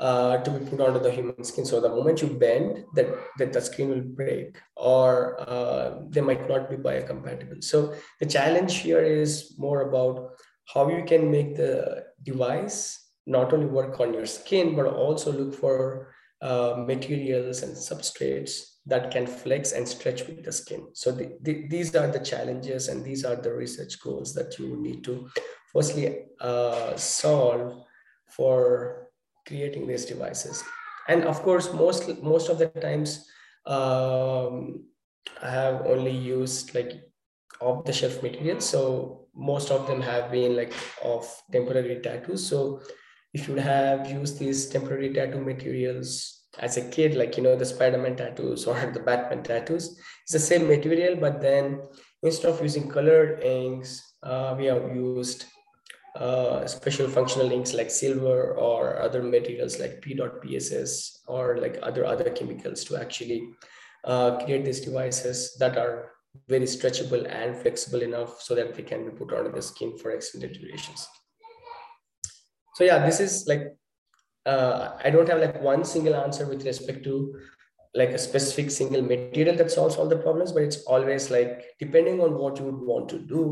uh, 0.00 0.38
to 0.38 0.50
be 0.50 0.64
put 0.64 0.80
onto 0.80 1.00
the 1.00 1.10
human 1.10 1.42
skin. 1.42 1.64
So 1.64 1.80
the 1.80 1.88
moment 1.88 2.22
you 2.22 2.28
bend, 2.28 2.84
that, 2.94 3.52
the 3.52 3.60
screen 3.60 3.90
will 3.90 4.02
break 4.02 4.58
or 4.76 5.40
uh, 5.48 6.00
they 6.08 6.20
might 6.20 6.48
not 6.48 6.70
be 6.70 6.76
biocompatible. 6.76 7.62
So 7.64 7.94
the 8.20 8.26
challenge 8.26 8.76
here 8.76 9.02
is 9.02 9.54
more 9.58 9.88
about 9.88 10.34
how 10.72 10.88
you 10.88 11.04
can 11.04 11.30
make 11.30 11.56
the 11.56 12.04
device 12.22 13.07
not 13.28 13.52
only 13.52 13.66
work 13.66 14.00
on 14.00 14.14
your 14.14 14.26
skin, 14.26 14.74
but 14.74 14.86
also 14.86 15.30
look 15.30 15.54
for 15.54 16.14
uh, 16.40 16.82
materials 16.86 17.62
and 17.62 17.76
substrates 17.76 18.78
that 18.86 19.10
can 19.10 19.26
flex 19.26 19.72
and 19.72 19.86
stretch 19.86 20.26
with 20.26 20.42
the 20.44 20.50
skin. 20.52 20.88
So 20.94 21.12
the, 21.12 21.36
the, 21.42 21.68
these 21.68 21.94
are 21.94 22.08
the 22.08 22.20
challenges 22.20 22.88
and 22.88 23.04
these 23.04 23.24
are 23.24 23.36
the 23.36 23.52
research 23.52 24.00
goals 24.00 24.32
that 24.34 24.58
you 24.58 24.80
need 24.80 25.04
to 25.04 25.28
firstly 25.72 26.24
uh, 26.40 26.96
solve 26.96 27.84
for 28.28 29.08
creating 29.46 29.86
these 29.86 30.06
devices. 30.06 30.64
And 31.08 31.24
of 31.24 31.42
course, 31.42 31.72
most, 31.72 32.22
most 32.22 32.48
of 32.48 32.58
the 32.58 32.68
times 32.68 33.28
um, 33.66 34.84
I 35.42 35.50
have 35.50 35.86
only 35.86 36.16
used 36.16 36.74
like 36.74 36.92
off 37.60 37.84
the 37.84 37.92
shelf 37.92 38.22
materials. 38.22 38.64
So 38.64 39.26
most 39.34 39.70
of 39.70 39.86
them 39.86 40.00
have 40.00 40.30
been 40.30 40.56
like 40.56 40.72
of 41.04 41.30
temporary 41.52 42.00
tattoos. 42.02 42.46
So 42.46 42.80
if 43.34 43.48
you 43.48 43.56
have 43.56 44.10
used 44.10 44.38
these 44.38 44.66
temporary 44.66 45.12
tattoo 45.12 45.40
materials 45.40 46.46
as 46.58 46.76
a 46.76 46.88
kid, 46.88 47.14
like 47.14 47.36
you 47.36 47.42
know 47.42 47.56
the 47.56 47.64
Spider-Man 47.64 48.16
tattoos 48.16 48.66
or 48.66 48.74
the 48.92 49.00
Batman 49.00 49.42
tattoos, 49.42 49.98
it's 50.22 50.32
the 50.32 50.38
same 50.38 50.66
material, 50.66 51.16
but 51.16 51.40
then 51.40 51.80
instead 52.22 52.50
of 52.50 52.62
using 52.62 52.88
colored 52.88 53.42
inks, 53.42 54.14
uh, 54.22 54.54
we 54.58 54.66
have 54.66 54.94
used 54.94 55.44
uh, 56.16 56.66
special 56.66 57.08
functional 57.08 57.52
inks 57.52 57.74
like 57.74 57.90
silver 57.90 58.54
or 58.54 59.00
other 59.00 59.22
materials 59.22 59.78
like 59.78 60.00
PEDOT:PSS 60.00 61.20
or 61.28 61.58
like 61.58 61.78
other 61.82 62.04
other 62.04 62.30
chemicals 62.30 62.82
to 62.84 62.96
actually 62.96 63.48
uh, 64.04 64.38
create 64.44 64.64
these 64.64 64.80
devices 64.80 65.54
that 65.58 65.76
are 65.76 66.12
very 66.48 66.64
stretchable 66.64 67.26
and 67.30 67.56
flexible 67.56 68.02
enough 68.02 68.40
so 68.40 68.54
that 68.54 68.74
they 68.74 68.82
can 68.82 69.04
be 69.04 69.16
put 69.16 69.32
onto 69.32 69.52
the 69.52 69.62
skin 69.62 69.96
for 69.98 70.10
extended 70.10 70.52
durations 70.54 71.06
so 72.78 72.84
yeah 72.84 73.04
this 73.04 73.18
is 73.18 73.46
like 73.48 73.64
uh, 74.46 74.96
i 75.04 75.10
don't 75.10 75.28
have 75.28 75.40
like 75.40 75.60
one 75.60 75.84
single 75.84 76.14
answer 76.14 76.46
with 76.50 76.64
respect 76.64 77.02
to 77.02 77.14
like 77.94 78.10
a 78.10 78.18
specific 78.26 78.70
single 78.70 79.02
material 79.02 79.56
that 79.56 79.72
solves 79.76 79.96
all 79.96 80.06
the 80.12 80.22
problems 80.26 80.52
but 80.52 80.62
it's 80.62 80.82
always 80.84 81.28
like 81.30 81.64
depending 81.80 82.20
on 82.20 82.38
what 82.42 82.56
you 82.58 82.66
would 82.66 82.86
want 82.92 83.08
to 83.08 83.18
do 83.18 83.42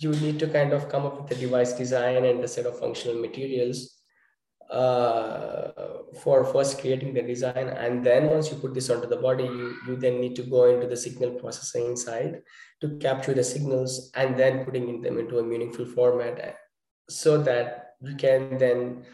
you 0.00 0.10
need 0.24 0.38
to 0.40 0.48
kind 0.48 0.72
of 0.72 0.88
come 0.88 1.06
up 1.06 1.20
with 1.20 1.30
a 1.30 1.40
device 1.40 1.74
design 1.74 2.24
and 2.24 2.42
a 2.42 2.48
set 2.48 2.66
of 2.66 2.78
functional 2.78 3.20
materials 3.20 4.00
uh, 4.70 5.72
for 6.22 6.44
first 6.44 6.80
creating 6.80 7.12
the 7.12 7.20
design. 7.20 7.68
And 7.68 8.06
then 8.06 8.30
once 8.30 8.50
you 8.50 8.56
put 8.56 8.72
this 8.72 8.88
onto 8.88 9.08
the 9.08 9.16
body 9.16 9.44
you, 9.44 9.76
you 9.86 9.96
then 9.96 10.20
need 10.20 10.36
to 10.36 10.42
go 10.42 10.64
into 10.72 10.86
the 10.86 10.96
signal 10.96 11.32
processing 11.32 11.96
side 11.96 12.40
to 12.80 12.96
capture 12.98 13.34
the 13.34 13.44
signals 13.44 14.10
and 14.14 14.38
then 14.38 14.64
putting 14.64 15.02
them 15.02 15.18
into 15.18 15.38
a 15.38 15.42
meaningful 15.42 15.84
format 15.84 16.56
so 17.10 17.36
that 17.42 17.89
we 18.00 18.14
can 18.14 18.58
then 18.58 19.04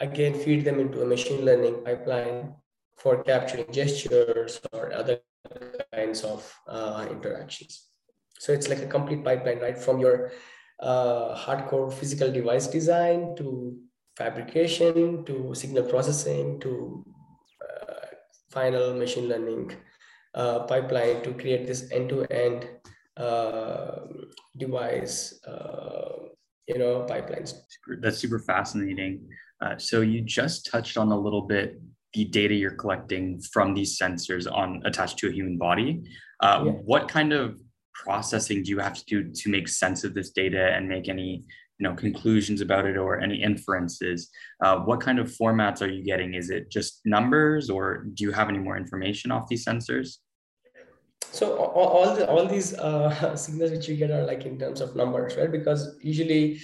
again 0.00 0.34
feed 0.34 0.64
them 0.64 0.80
into 0.80 1.02
a 1.02 1.06
machine 1.06 1.44
learning 1.44 1.82
pipeline 1.84 2.54
for 2.96 3.22
capturing 3.22 3.70
gestures 3.72 4.60
or 4.72 4.92
other 4.92 5.20
kinds 5.92 6.22
of 6.22 6.52
uh, 6.68 7.06
interactions. 7.10 7.88
So 8.38 8.52
it's 8.52 8.68
like 8.68 8.80
a 8.80 8.86
complete 8.86 9.24
pipeline, 9.24 9.60
right? 9.60 9.78
From 9.78 10.00
your 10.00 10.32
uh, 10.80 11.36
hardcore 11.36 11.92
physical 11.92 12.32
device 12.32 12.66
design 12.66 13.34
to 13.36 13.78
fabrication 14.16 15.24
to 15.24 15.54
signal 15.54 15.84
processing 15.84 16.58
to 16.60 17.04
uh, 17.62 18.06
final 18.50 18.94
machine 18.94 19.28
learning 19.28 19.72
uh, 20.34 20.60
pipeline 20.60 21.22
to 21.22 21.32
create 21.34 21.66
this 21.66 21.90
end-to-end 21.92 22.68
uh, 23.16 24.00
device 24.56 25.40
uh, 25.46 26.31
you 26.72 26.78
know 26.78 27.06
pipelines 27.08 27.54
that's 28.00 28.18
super 28.18 28.38
fascinating. 28.38 29.28
Uh, 29.60 29.76
so 29.78 30.00
you 30.00 30.20
just 30.22 30.66
touched 30.66 30.96
on 30.96 31.12
a 31.12 31.18
little 31.18 31.42
bit 31.42 31.80
the 32.14 32.24
data 32.26 32.54
you're 32.54 32.74
collecting 32.74 33.40
from 33.52 33.74
these 33.74 33.98
sensors 33.98 34.50
on 34.50 34.82
attached 34.84 35.18
to 35.18 35.28
a 35.28 35.32
human 35.32 35.56
body. 35.56 36.02
Uh, 36.40 36.64
yeah. 36.66 36.72
what 36.72 37.08
kind 37.08 37.32
of 37.32 37.58
processing 37.94 38.62
do 38.62 38.70
you 38.70 38.78
have 38.78 38.94
to 38.94 39.04
do 39.06 39.32
to 39.32 39.48
make 39.48 39.68
sense 39.68 40.04
of 40.04 40.14
this 40.14 40.30
data 40.30 40.72
and 40.74 40.88
make 40.88 41.08
any 41.08 41.44
you 41.78 41.88
know 41.88 41.94
conclusions 41.94 42.60
about 42.60 42.86
it 42.86 42.96
or 42.96 43.20
any 43.20 43.42
inferences? 43.42 44.30
Uh, 44.62 44.78
what 44.80 45.00
kind 45.00 45.18
of 45.18 45.28
formats 45.28 45.82
are 45.82 45.90
you 45.90 46.04
getting? 46.04 46.34
Is 46.34 46.50
it 46.50 46.70
just 46.70 47.00
numbers 47.04 47.70
or 47.70 48.06
do 48.14 48.24
you 48.24 48.32
have 48.32 48.48
any 48.48 48.58
more 48.58 48.76
information 48.76 49.30
off 49.30 49.48
these 49.48 49.64
sensors 49.64 50.18
so 51.32 51.56
all 51.56 52.14
the, 52.14 52.28
all 52.28 52.46
these 52.46 52.74
uh, 52.74 53.34
signals 53.44 53.70
which 53.70 53.88
you 53.88 53.96
get 53.96 54.10
are 54.10 54.24
like 54.24 54.44
in 54.46 54.58
terms 54.58 54.80
of 54.80 54.94
numbers 54.94 55.36
right? 55.36 55.50
Because 55.50 55.96
usually 56.00 56.60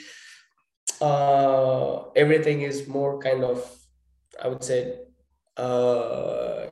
uh, 1.00 2.10
everything 2.14 2.62
is 2.62 2.88
more 2.88 3.18
kind 3.20 3.44
of 3.44 3.58
i 4.42 4.48
would 4.48 4.62
say 4.62 4.98
uh, 5.56 6.66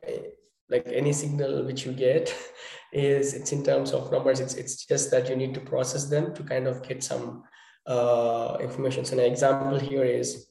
like 0.69 0.87
any 0.87 1.13
signal 1.13 1.63
which 1.63 1.85
you 1.85 1.91
get 1.91 2.33
is 2.93 3.33
it's 3.33 3.51
in 3.51 3.63
terms 3.63 3.91
of 3.91 4.11
numbers. 4.11 4.39
It's 4.39 4.55
it's 4.55 4.85
just 4.85 5.11
that 5.11 5.29
you 5.29 5.35
need 5.35 5.53
to 5.53 5.59
process 5.59 6.05
them 6.05 6.33
to 6.35 6.43
kind 6.43 6.67
of 6.67 6.81
get 6.87 7.03
some 7.03 7.43
uh, 7.85 8.57
information. 8.61 9.05
So 9.05 9.17
an 9.17 9.31
example 9.31 9.79
here 9.79 10.03
is 10.03 10.47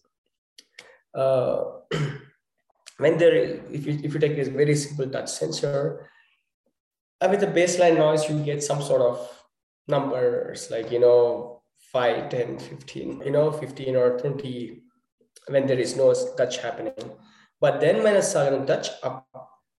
uh, 1.14 1.64
when 2.98 3.18
there 3.18 3.34
if 3.72 3.86
you 3.86 4.00
if 4.02 4.14
you 4.14 4.20
take 4.20 4.36
this 4.36 4.48
very 4.48 4.76
simple 4.76 5.08
touch 5.08 5.30
sensor 5.30 6.10
uh, 7.20 7.28
with 7.30 7.40
the 7.40 7.46
baseline 7.46 7.96
noise, 7.96 8.28
you 8.28 8.38
get 8.40 8.62
some 8.62 8.82
sort 8.82 9.02
of 9.02 9.28
numbers 9.88 10.70
like, 10.70 10.90
you 10.90 11.00
know, 11.00 11.62
5, 11.92 12.28
10, 12.28 12.58
15, 12.58 13.22
you 13.24 13.30
know, 13.30 13.50
15 13.50 13.96
or 13.96 14.18
20 14.18 14.82
when 15.48 15.66
there 15.66 15.78
is 15.78 15.96
no 15.96 16.14
touch 16.36 16.58
happening. 16.58 16.94
But 17.60 17.80
then 17.80 18.02
when 18.02 18.16
a 18.16 18.22
sudden 18.22 18.66
touch 18.66 18.88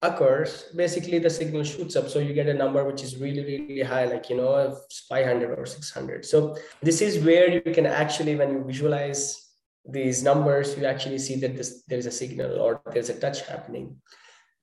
occurs, 0.02 0.66
basically 0.76 1.20
the 1.20 1.30
signal 1.30 1.64
shoots 1.64 1.96
up. 1.96 2.10
So 2.10 2.20
you 2.20 2.34
get 2.34 2.48
a 2.48 2.54
number 2.54 2.84
which 2.84 3.04
is 3.04 3.18
really, 3.18 3.44
really 3.44 3.82
high, 3.82 4.06
like, 4.06 4.30
you 4.30 4.38
know, 4.38 4.78
500 5.10 5.60
or 5.60 5.66
600. 5.66 6.26
So 6.26 6.56
this 6.82 7.02
is 7.02 7.24
where 7.24 7.50
you 7.50 7.62
can 7.62 7.86
actually, 7.86 8.36
when 8.36 8.52
you 8.52 8.64
visualize 8.64 9.44
these 9.86 10.24
numbers, 10.24 10.76
you 10.78 10.86
actually 10.86 11.20
see 11.20 11.40
that 11.42 11.56
this, 11.56 11.84
there 11.88 12.00
is 12.00 12.08
a 12.08 12.12
signal 12.12 12.60
or 12.60 12.82
there's 12.94 13.10
a 13.10 13.20
touch 13.20 13.42
happening 13.42 13.96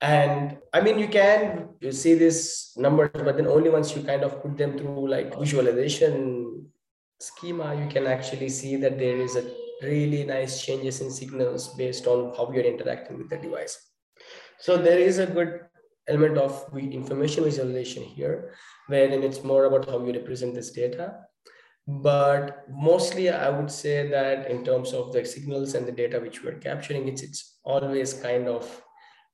and 0.07 0.57
i 0.73 0.81
mean 0.85 0.99
you 0.99 1.09
can 1.09 1.69
you 1.81 1.93
see 1.93 2.15
this 2.23 2.39
numbers 2.77 3.11
but 3.27 3.37
then 3.37 3.47
only 3.57 3.71
once 3.71 3.97
you 3.97 4.03
kind 4.03 4.23
of 4.29 4.41
put 4.43 4.57
them 4.63 4.77
through 4.79 5.09
like 5.09 5.39
visualization 5.39 6.15
schema 7.21 7.75
you 7.83 7.89
can 7.89 8.07
actually 8.07 8.49
see 8.49 8.77
that 8.77 8.99
there 8.99 9.19
is 9.27 9.37
a 9.37 9.45
really 9.83 10.25
nice 10.25 10.65
changes 10.65 11.01
in 11.01 11.11
signals 11.11 11.69
based 11.75 12.07
on 12.07 12.35
how 12.37 12.51
you're 12.53 12.65
interacting 12.65 13.19
with 13.19 13.31
the 13.31 13.37
device. 13.37 13.79
So 14.59 14.77
there 14.77 14.99
is 14.99 15.19
a 15.19 15.27
good 15.27 15.61
element 16.09 16.39
of 16.39 16.69
information 16.79 17.45
visualization 17.45 18.03
here 18.03 18.55
wherein 18.89 19.23
it's 19.23 19.43
more 19.43 19.65
about 19.65 19.89
how 19.89 20.05
you 20.05 20.13
represent 20.13 20.55
this 20.55 20.71
data. 20.71 21.15
But 21.87 22.65
mostly 22.71 23.29
i 23.29 23.51
would 23.51 23.71
say 23.71 24.09
that 24.09 24.51
in 24.51 24.65
terms 24.65 24.95
of 24.95 25.13
the 25.13 25.23
signals 25.23 25.75
and 25.75 25.87
the 25.87 25.93
data 25.93 26.19
which 26.19 26.43
we're 26.43 26.59
capturing 26.59 27.09
it's 27.09 27.23
it's 27.23 27.59
always 27.63 28.15
kind 28.15 28.49
of 28.49 28.83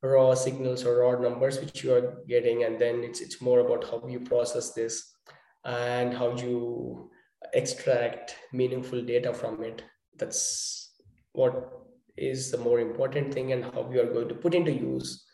raw 0.03 0.35
signals 0.35 0.85
or 0.85 0.99
raw 0.99 1.21
numbers 1.21 1.61
which 1.61 1.85
you 1.85 1.93
are 1.93 2.23
getting 2.27 2.65
and 2.65 2.79
then 2.79 3.05
it's 3.05 3.21
it's 3.21 3.41
more 3.41 3.61
about 3.61 3.85
how 3.91 4.07
you 4.09 4.21
process 4.21 4.73
this 4.73 5.15
and 5.65 6.15
how 6.15 6.35
you 6.37 7.11
extract 7.53 8.37
meaningful 8.53 9.03
data 9.03 9.33
from 9.33 9.63
it. 9.63 9.83
That's 10.17 10.93
what 11.33 11.73
is 12.17 12.51
the 12.51 12.59
more 12.59 12.81
important 12.81 13.33
thing 13.33 13.53
and 13.53 13.65
how 13.65 13.91
you 13.93 14.01
are 14.01 14.13
going 14.13 14.29
to 14.29 14.35
put 14.35 14.55
into 14.55 14.73
use. 14.73 15.25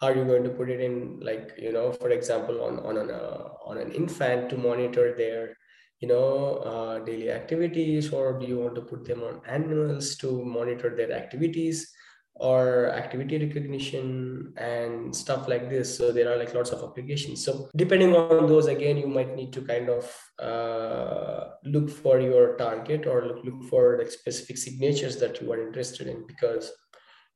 Are 0.00 0.14
you 0.14 0.24
going 0.24 0.44
to 0.44 0.50
put 0.50 0.68
it 0.68 0.80
in 0.80 1.20
like 1.20 1.52
you 1.56 1.72
know 1.72 1.92
for 1.92 2.10
example 2.10 2.62
on 2.62 2.78
on 2.80 2.98
an 2.98 3.10
uh, 3.10 3.48
on 3.64 3.78
an 3.78 3.92
infant 3.92 4.50
to 4.50 4.56
monitor 4.56 5.14
their 5.16 5.56
you 6.00 6.08
know 6.08 6.56
uh, 6.70 6.98
daily 7.04 7.30
activities 7.30 8.12
or 8.12 8.38
do 8.38 8.46
you 8.46 8.58
want 8.58 8.74
to 8.74 8.82
put 8.82 9.04
them 9.04 9.22
on 9.22 9.40
animals 9.48 10.16
to 10.16 10.44
monitor 10.44 10.94
their 10.94 11.12
activities 11.12 11.93
or 12.36 12.90
activity 12.90 13.38
recognition 13.46 14.52
and 14.56 15.14
stuff 15.14 15.46
like 15.46 15.70
this. 15.70 15.96
So 15.96 16.10
there 16.10 16.32
are 16.32 16.36
like 16.36 16.52
lots 16.52 16.70
of 16.70 16.82
applications. 16.82 17.44
So 17.44 17.68
depending 17.76 18.14
on 18.14 18.48
those 18.48 18.66
again 18.66 18.96
you 18.96 19.06
might 19.06 19.34
need 19.36 19.52
to 19.52 19.62
kind 19.62 19.88
of 19.88 20.04
uh, 20.38 21.50
look 21.64 21.88
for 21.88 22.20
your 22.20 22.56
target 22.56 23.06
or 23.06 23.26
look, 23.26 23.44
look 23.44 23.64
for 23.70 23.98
like 23.98 24.10
specific 24.10 24.58
signatures 24.58 25.16
that 25.18 25.40
you 25.40 25.52
are 25.52 25.64
interested 25.64 26.08
in 26.08 26.26
because 26.26 26.72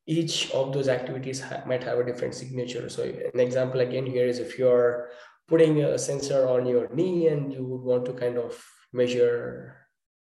each 0.06 0.50
of 0.52 0.72
those 0.72 0.88
activities 0.88 1.40
ha- 1.40 1.62
might 1.66 1.84
have 1.84 1.98
a 1.98 2.04
different 2.04 2.34
signature. 2.34 2.88
So 2.88 3.02
an 3.02 3.38
example 3.38 3.80
again 3.80 4.06
here 4.06 4.26
is 4.26 4.40
if 4.40 4.58
you're 4.58 5.10
putting 5.46 5.82
a 5.82 5.98
sensor 5.98 6.48
on 6.48 6.66
your 6.66 6.92
knee 6.92 7.28
and 7.28 7.52
you 7.52 7.64
would 7.64 7.82
want 7.82 8.04
to 8.06 8.12
kind 8.14 8.36
of 8.36 8.60
measure 8.92 9.76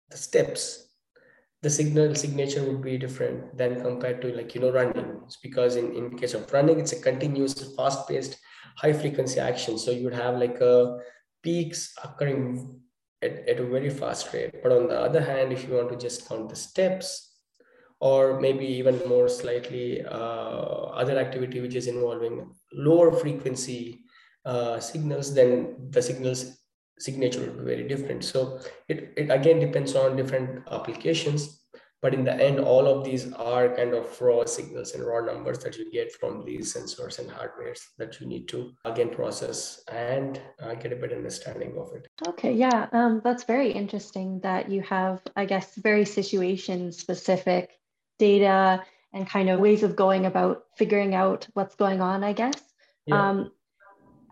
the 0.09 0.17
steps 0.17 0.82
the 1.63 1.69
signal 1.69 2.13
signature 2.13 2.61
would 2.65 2.81
be 2.81 2.97
different 2.97 3.57
than 3.57 3.81
compared 3.81 4.21
to 4.21 4.35
like 4.35 4.53
you 4.53 4.61
know 4.61 4.71
running. 4.71 5.21
It's 5.25 5.37
because 5.37 5.77
in, 5.77 5.95
in 5.95 6.17
case 6.17 6.33
of 6.33 6.51
running 6.51 6.79
it's 6.79 6.91
a 6.91 7.01
continuous 7.01 7.53
fast 7.75 8.07
paced 8.07 8.37
high 8.75 8.91
frequency 8.91 9.39
action. 9.39 9.77
So 9.79 9.91
you 9.91 10.03
would 10.03 10.13
have 10.13 10.37
like 10.37 10.59
a 10.59 10.99
peaks 11.41 11.93
occurring 12.03 12.81
at, 13.21 13.47
at 13.47 13.59
a 13.61 13.65
very 13.65 13.89
fast 13.89 14.33
rate. 14.33 14.61
But 14.61 14.73
on 14.73 14.87
the 14.87 14.99
other 14.99 15.21
hand 15.21 15.53
if 15.53 15.65
you 15.65 15.75
want 15.75 15.89
to 15.89 15.97
just 15.97 16.27
count 16.27 16.49
the 16.49 16.55
steps 16.57 17.29
or 18.01 18.41
maybe 18.41 18.65
even 18.65 18.99
more 19.07 19.29
slightly 19.29 20.03
uh, 20.05 20.91
other 21.01 21.17
activity 21.17 21.61
which 21.61 21.75
is 21.75 21.87
involving 21.87 22.53
lower 22.73 23.09
frequency 23.13 24.01
uh, 24.45 24.77
signals 24.81 25.33
then 25.33 25.77
the 25.91 26.01
signals 26.01 26.62
signature 26.99 27.41
will 27.41 27.63
be 27.63 27.75
very 27.75 27.87
different. 27.87 28.23
So 28.23 28.59
it, 28.87 29.13
it 29.17 29.29
again 29.29 29.59
depends 29.59 29.95
on 29.95 30.15
different 30.15 30.67
applications. 30.71 31.59
But 32.01 32.13
in 32.13 32.25
the 32.25 32.33
end, 32.33 32.59
all 32.59 32.85
of 32.85 33.05
these 33.05 33.31
are 33.31 33.73
kind 33.73 33.93
of 33.93 34.21
raw 34.21 34.43
signals 34.43 34.91
and 34.91 35.05
raw 35.05 35.21
numbers 35.21 35.59
that 35.59 35.77
you 35.77 35.89
get 35.89 36.11
from 36.11 36.43
these 36.43 36.73
sensors 36.73 37.17
and 37.17 37.29
hardwares 37.29 37.79
that 37.97 38.19
you 38.19 38.27
need 38.27 38.49
to 38.49 38.73
again 38.83 39.09
process 39.09 39.81
and 39.89 40.41
uh, 40.61 40.73
get 40.73 40.91
a 40.91 40.97
better 40.97 41.15
understanding 41.15 41.77
of 41.77 41.93
it. 41.93 42.09
Okay, 42.27 42.51
yeah, 42.51 42.89
um, 42.91 43.21
that's 43.23 43.45
very 43.45 43.71
interesting 43.71 44.41
that 44.41 44.69
you 44.69 44.81
have, 44.81 45.21
I 45.37 45.45
guess, 45.45 45.75
very 45.75 46.03
situation 46.03 46.91
specific 46.91 47.79
data 48.19 48.83
and 49.13 49.25
kind 49.25 49.49
of 49.49 49.61
ways 49.61 49.81
of 49.81 49.95
going 49.95 50.25
about 50.25 50.63
figuring 50.75 51.15
out 51.15 51.47
what's 51.53 51.75
going 51.75 52.01
on, 52.01 52.21
I 52.21 52.33
guess. 52.33 52.61
Yeah. 53.05 53.29
Um, 53.29 53.51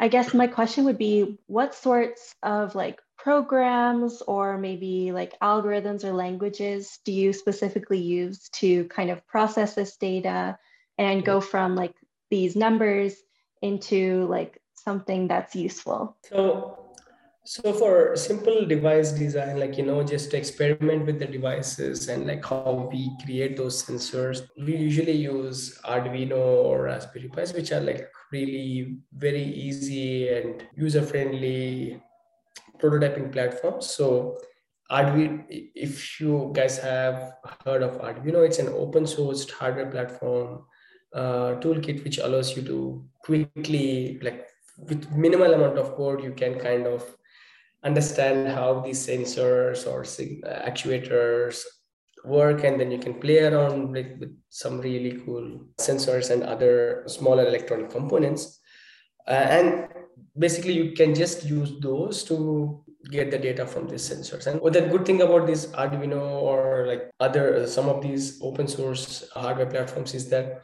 I 0.02 0.08
guess 0.08 0.34
my 0.34 0.48
question 0.48 0.86
would 0.86 0.98
be 0.98 1.38
what 1.46 1.76
sorts 1.76 2.34
of 2.42 2.74
like 2.74 3.00
programs 3.20 4.24
or 4.24 4.58
maybe 4.58 5.12
like 5.12 5.40
algorithms 5.42 6.04
or 6.04 6.12
languages 6.12 6.98
do 7.06 7.12
you 7.12 7.32
specifically 7.32 8.00
use 8.00 8.50
to 8.62 8.86
kind 8.86 9.12
of 9.12 9.26
process 9.28 9.76
this 9.76 9.98
data 9.98 10.58
and 10.98 11.24
go 11.24 11.38
mm-hmm. 11.38 11.50
from 11.50 11.76
like 11.76 11.94
these 12.32 12.56
numbers 12.56 13.16
into 13.62 14.26
like 14.26 14.60
something 14.74 15.28
that's 15.28 15.56
useful? 15.56 16.18
So 16.28 16.82
so 17.44 17.74
for 17.74 18.16
simple 18.16 18.66
device 18.66 19.12
design, 19.12 19.60
like, 19.60 19.76
you 19.76 19.84
know, 19.84 20.04
just 20.04 20.34
experiment 20.36 21.08
with 21.08 21.18
the 21.18 21.26
devices 21.26 22.08
and 22.08 22.28
like 22.28 22.46
how 22.46 22.88
we 22.92 23.12
create 23.24 23.58
those 23.58 23.84
sensors, 23.84 24.48
we 24.58 24.78
usually 24.78 25.14
use 25.14 25.80
Arduino 25.84 26.38
or 26.38 26.84
Raspberry 26.84 27.30
Pis, 27.30 27.54
which 27.54 27.72
are 27.72 27.82
like 27.82 28.08
really 28.32 28.98
very 29.14 29.44
easy 29.44 30.30
and 30.30 30.64
user-friendly 30.76 32.02
prototyping 32.80 33.32
platform. 33.32 33.82
So 33.82 34.38
Arduino, 34.90 35.46
if 35.50 36.20
you 36.20 36.52
guys 36.54 36.78
have 36.80 37.34
heard 37.66 37.84
of 37.84 38.00
Arduino, 38.02 38.46
it's 38.46 38.60
an 38.60 38.70
open 38.70 39.06
sourced 39.06 39.50
hardware 39.52 39.90
platform 39.90 40.64
uh, 41.14 41.56
toolkit, 41.60 42.04
which 42.04 42.18
allows 42.18 42.56
you 42.56 42.64
to 42.64 43.06
quickly, 43.24 44.20
like 44.22 44.48
with 44.78 45.12
minimal 45.12 45.54
amount 45.54 45.78
of 45.78 45.96
code, 45.96 46.24
you 46.24 46.32
can 46.32 46.60
kind 46.60 46.88
of 46.88 47.04
understand 47.84 48.48
how 48.48 48.80
these 48.80 49.08
sensors 49.08 49.88
or 49.88 50.04
actuators 50.44 51.64
work 52.26 52.64
and 52.64 52.80
then 52.80 52.92
you 52.92 53.00
can 53.00 53.16
play 53.16 53.40
around 53.40 53.92
with, 53.92 54.20
with 54.20 54.38
some 54.50 54.80
really 54.82 55.20
cool 55.26 55.62
sensors 55.80 56.30
and 56.30 56.44
other 56.44 57.04
smaller 57.08 57.46
electronic 57.48 57.90
components. 57.90 58.60
Uh, 59.28 59.32
and 59.32 59.88
basically 60.38 60.74
you 60.74 60.92
can 60.94 61.14
just 61.16 61.46
use 61.46 61.80
those 61.80 62.24
to 62.24 62.84
get 63.10 63.32
the 63.32 63.38
data 63.38 63.66
from 63.66 63.88
these 63.88 64.08
sensors. 64.10 64.48
And 64.48 64.62
what 64.62 64.74
the 64.74 64.82
good 64.82 65.06
thing 65.06 65.22
about 65.22 65.48
this 65.48 65.68
arduino 65.68 66.22
or 66.22 66.86
like 66.88 67.10
other 67.20 67.66
some 67.68 67.90
of 67.90 68.02
these 68.02 68.40
open 68.42 68.68
source 68.68 69.30
hardware 69.34 69.66
platforms 69.66 70.14
is 70.14 70.30
that 70.30 70.62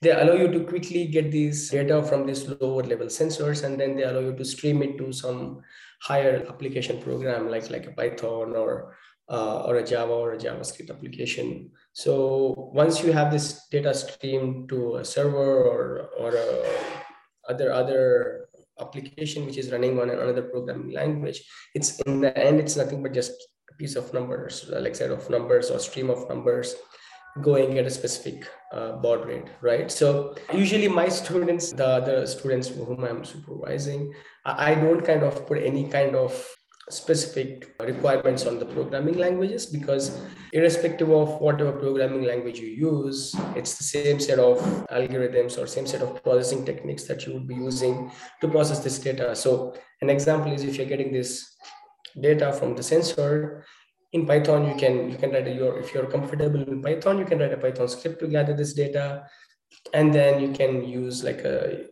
they 0.00 0.10
allow 0.10 0.34
you 0.34 0.48
to 0.48 0.64
quickly 0.64 1.06
get 1.06 1.30
these 1.30 1.70
data 1.70 2.02
from 2.02 2.26
these 2.26 2.48
lower 2.60 2.82
level 2.82 3.06
sensors 3.06 3.64
and 3.64 3.80
then 3.80 3.96
they 3.96 4.04
allow 4.04 4.20
you 4.20 4.34
to 4.34 4.44
stream 4.44 4.82
it 4.82 4.96
to 4.98 5.12
some 5.12 5.60
higher 6.00 6.44
application 6.48 7.00
program 7.02 7.48
like 7.48 7.70
like 7.70 7.86
a 7.86 7.92
python 7.92 8.54
or 8.54 8.96
uh, 9.30 9.62
or 9.66 9.76
a 9.76 9.84
java 9.84 10.12
or 10.12 10.32
a 10.32 10.38
javascript 10.38 10.90
application 10.90 11.70
so 11.92 12.70
once 12.72 13.02
you 13.02 13.12
have 13.12 13.30
this 13.30 13.66
data 13.68 13.92
stream 13.92 14.66
to 14.68 14.96
a 14.96 15.04
server 15.04 15.64
or 15.64 16.08
or 16.18 16.32
other 17.48 17.72
other 17.72 18.48
application 18.80 19.44
which 19.44 19.58
is 19.58 19.72
running 19.72 19.98
on 20.00 20.08
another 20.10 20.42
programming 20.42 20.92
language 20.92 21.42
it's 21.74 22.00
in 22.00 22.20
the 22.20 22.36
end 22.38 22.60
it's 22.60 22.76
nothing 22.76 23.02
but 23.02 23.12
just 23.12 23.32
a 23.70 23.74
piece 23.74 23.96
of 23.96 24.12
numbers 24.14 24.70
like 24.70 24.94
set 24.94 25.10
of 25.10 25.28
numbers 25.28 25.70
or 25.70 25.78
stream 25.78 26.10
of 26.10 26.28
numbers 26.28 26.76
going 27.42 27.78
at 27.78 27.86
a 27.86 27.90
specific 27.90 28.48
uh, 28.72 28.92
baud 28.96 29.26
rate, 29.26 29.46
right? 29.60 29.90
So 29.90 30.34
usually 30.52 30.88
my 30.88 31.08
students, 31.08 31.72
the 31.72 31.86
other 31.86 32.26
students 32.26 32.68
whom 32.68 33.04
I'm 33.04 33.24
supervising, 33.24 34.12
I 34.44 34.74
don't 34.74 35.04
kind 35.04 35.22
of 35.22 35.46
put 35.46 35.62
any 35.62 35.88
kind 35.88 36.16
of 36.16 36.32
specific 36.90 37.74
requirements 37.80 38.46
on 38.46 38.58
the 38.58 38.64
programming 38.64 39.18
languages 39.18 39.66
because 39.66 40.20
irrespective 40.52 41.10
of 41.10 41.40
whatever 41.40 41.72
programming 41.72 42.24
language 42.24 42.58
you 42.58 42.68
use 42.68 43.34
it's 43.54 43.76
the 43.76 43.84
same 43.84 44.18
set 44.18 44.38
of 44.38 44.58
algorithms 44.90 45.58
or 45.58 45.66
same 45.66 45.86
set 45.86 46.00
of 46.00 46.22
processing 46.22 46.64
techniques 46.64 47.04
that 47.04 47.26
you 47.26 47.34
would 47.34 47.46
be 47.46 47.54
using 47.54 48.10
to 48.40 48.48
process 48.48 48.78
this 48.80 48.98
data. 48.98 49.34
So 49.34 49.74
an 50.00 50.10
example 50.10 50.52
is 50.52 50.64
if 50.64 50.76
you're 50.76 50.86
getting 50.86 51.12
this 51.12 51.56
data 52.20 52.52
from 52.52 52.74
the 52.74 52.82
sensor 52.82 53.64
in 54.12 54.26
Python, 54.26 54.66
you 54.68 54.74
can 54.74 55.10
you 55.10 55.16
can 55.16 55.30
write 55.32 55.54
your 55.54 55.78
if 55.78 55.92
you're 55.92 56.06
comfortable 56.06 56.62
in 56.62 56.82
Python, 56.82 57.18
you 57.18 57.24
can 57.24 57.38
write 57.38 57.52
a 57.52 57.56
Python 57.56 57.88
script 57.88 58.20
to 58.20 58.26
gather 58.26 58.54
this 58.54 58.72
data, 58.72 59.26
and 59.92 60.14
then 60.14 60.40
you 60.40 60.52
can 60.52 60.84
use 60.84 61.22
like 61.22 61.40
a 61.40 61.84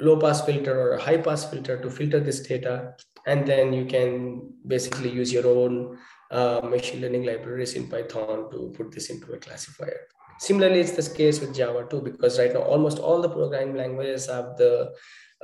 low 0.00 0.18
pass 0.20 0.44
filter 0.44 0.78
or 0.78 0.92
a 0.94 1.00
high 1.00 1.16
pass 1.16 1.44
filter 1.50 1.80
to 1.80 1.90
filter 1.90 2.20
this 2.20 2.40
data, 2.40 2.94
and 3.26 3.46
then 3.46 3.72
you 3.72 3.84
can 3.84 4.52
basically 4.66 5.10
use 5.10 5.32
your 5.32 5.46
own 5.46 5.98
uh, 6.30 6.60
machine 6.62 7.00
learning 7.00 7.24
libraries 7.24 7.74
in 7.74 7.88
Python 7.88 8.50
to 8.50 8.72
put 8.76 8.92
this 8.92 9.10
into 9.10 9.32
a 9.32 9.38
classifier. 9.38 10.00
Similarly, 10.38 10.80
it's 10.80 10.92
the 10.92 11.16
case 11.16 11.40
with 11.40 11.54
Java 11.54 11.86
too, 11.88 12.00
because 12.00 12.38
right 12.38 12.52
now 12.52 12.62
almost 12.62 12.98
all 12.98 13.22
the 13.22 13.28
programming 13.28 13.76
languages 13.76 14.26
have 14.26 14.56
the 14.56 14.92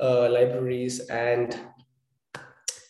uh, 0.01 0.29
libraries 0.29 0.99
and 1.07 1.57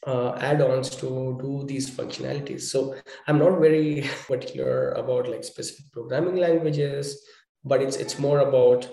uh, 0.07 0.31
add-ons 0.39 0.89
to 0.89 1.37
do 1.41 1.63
these 1.67 1.89
functionalities. 1.89 2.61
So 2.61 2.95
I'm 3.27 3.37
not 3.37 3.59
very 3.59 4.09
particular 4.27 4.91
about 4.91 5.29
like 5.29 5.43
specific 5.43 5.91
programming 5.91 6.37
languages, 6.37 7.23
but 7.63 7.81
it's 7.81 7.97
it's 7.97 8.17
more 8.17 8.39
about 8.39 8.89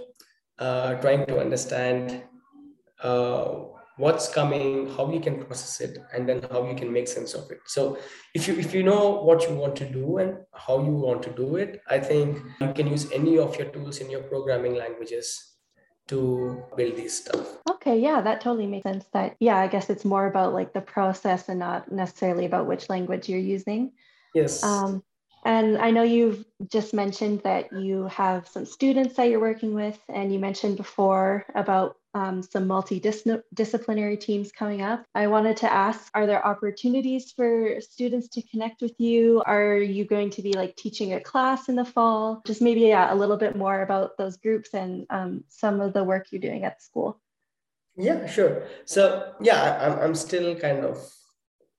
uh, 0.59 0.95
trying 0.95 1.25
to 1.27 1.41
understand 1.41 2.23
uh, 3.03 3.55
what's 3.99 4.29
coming, 4.29 4.89
how 4.97 5.11
you 5.11 5.21
can 5.21 5.45
process 5.45 5.81
it, 5.81 5.99
and 6.15 6.29
then 6.29 6.43
how 6.51 6.67
you 6.67 6.75
can 6.75 6.91
make 6.93 7.09
sense 7.09 7.35
of 7.35 7.51
it. 7.51 7.61
So 7.67 7.99
if 8.35 8.49
you 8.49 8.55
if 8.59 8.73
you 8.73 8.83
know 8.83 9.21
what 9.29 9.43
you 9.49 9.55
want 9.55 9.77
to 9.77 9.89
do 9.89 10.19
and 10.19 10.39
how 10.55 10.83
you 10.83 10.93
want 10.93 11.23
to 11.25 11.31
do 11.31 11.57
it, 11.57 11.83
I 11.89 11.99
think 11.99 12.39
you 12.61 12.73
can 12.73 12.87
use 12.87 13.11
any 13.13 13.39
of 13.39 13.59
your 13.59 13.69
tools 13.69 13.99
in 13.99 14.11
your 14.11 14.23
programming 14.23 14.77
languages 14.77 15.57
to 16.09 16.63
build 16.77 16.97
these 16.97 17.25
stuff. 17.25 17.59
Okay, 17.69 17.99
yeah, 17.99 18.21
that 18.23 18.41
totally 18.41 18.67
makes 18.67 18.85
sense. 18.85 19.05
That 19.13 19.37
yeah, 19.41 19.59
I 19.59 19.67
guess 19.67 19.91
it's 19.91 20.05
more 20.05 20.27
about 20.27 20.55
like 20.55 20.73
the 20.73 20.81
process 20.81 21.49
and 21.49 21.59
not 21.59 21.93
necessarily 21.93 22.47
about 22.47 22.67
which 22.67 22.89
language 22.89 23.29
you're 23.29 23.39
using. 23.41 23.93
Yes. 24.35 24.63
Um, 24.63 25.03
and 25.45 25.79
I 25.79 25.91
know 25.91 26.03
you've 26.03 26.45
just 26.71 26.93
mentioned 26.93 27.43
that 27.45 27.73
you 27.73 28.07
have 28.09 28.49
some 28.49 28.67
students 28.67 29.15
that 29.17 29.29
you're 29.31 29.41
working 29.41 29.75
with, 29.75 29.99
and 30.09 30.33
you 30.33 30.39
mentioned 30.39 30.77
before 30.77 31.47
about 31.55 31.97
um, 32.15 32.43
some 32.43 32.67
multidisciplinary 32.67 34.19
teams 34.19 34.53
coming 34.53 34.83
up. 34.83 35.05
I 35.15 35.27
wanted 35.27 35.57
to 35.59 35.73
ask 35.73 36.11
Are 36.15 36.27
there 36.27 36.47
opportunities 36.47 37.33
for 37.33 37.81
students 37.81 38.29
to 38.29 38.43
connect 38.43 38.83
with 38.83 38.99
you? 38.99 39.43
Are 39.47 39.77
you 39.77 40.05
going 40.05 40.31
to 40.31 40.43
be 40.43 40.53
like 40.53 40.77
teaching 40.77 41.13
a 41.15 41.21
class 41.21 41.69
in 41.69 41.77
the 41.77 41.85
fall? 41.85 42.43
Just 42.47 42.63
maybe 42.63 42.81
yeah, 42.81 43.13
a 43.13 43.17
little 43.17 43.37
bit 43.37 43.57
more 43.57 43.83
about 43.83 44.17
those 44.17 44.37
groups 44.37 44.75
and 44.75 45.07
um, 45.11 45.45
some 45.49 45.81
of 45.81 45.93
the 45.93 46.05
work 46.05 46.27
you're 46.31 46.41
doing 46.41 46.65
at 46.65 46.83
school. 46.83 47.21
Yeah, 47.97 48.27
sure. 48.27 48.63
So, 48.85 49.35
yeah, 49.41 49.79
I'm, 49.83 49.99
I'm 49.99 50.15
still 50.15 50.55
kind 50.55 50.85
of 50.85 51.05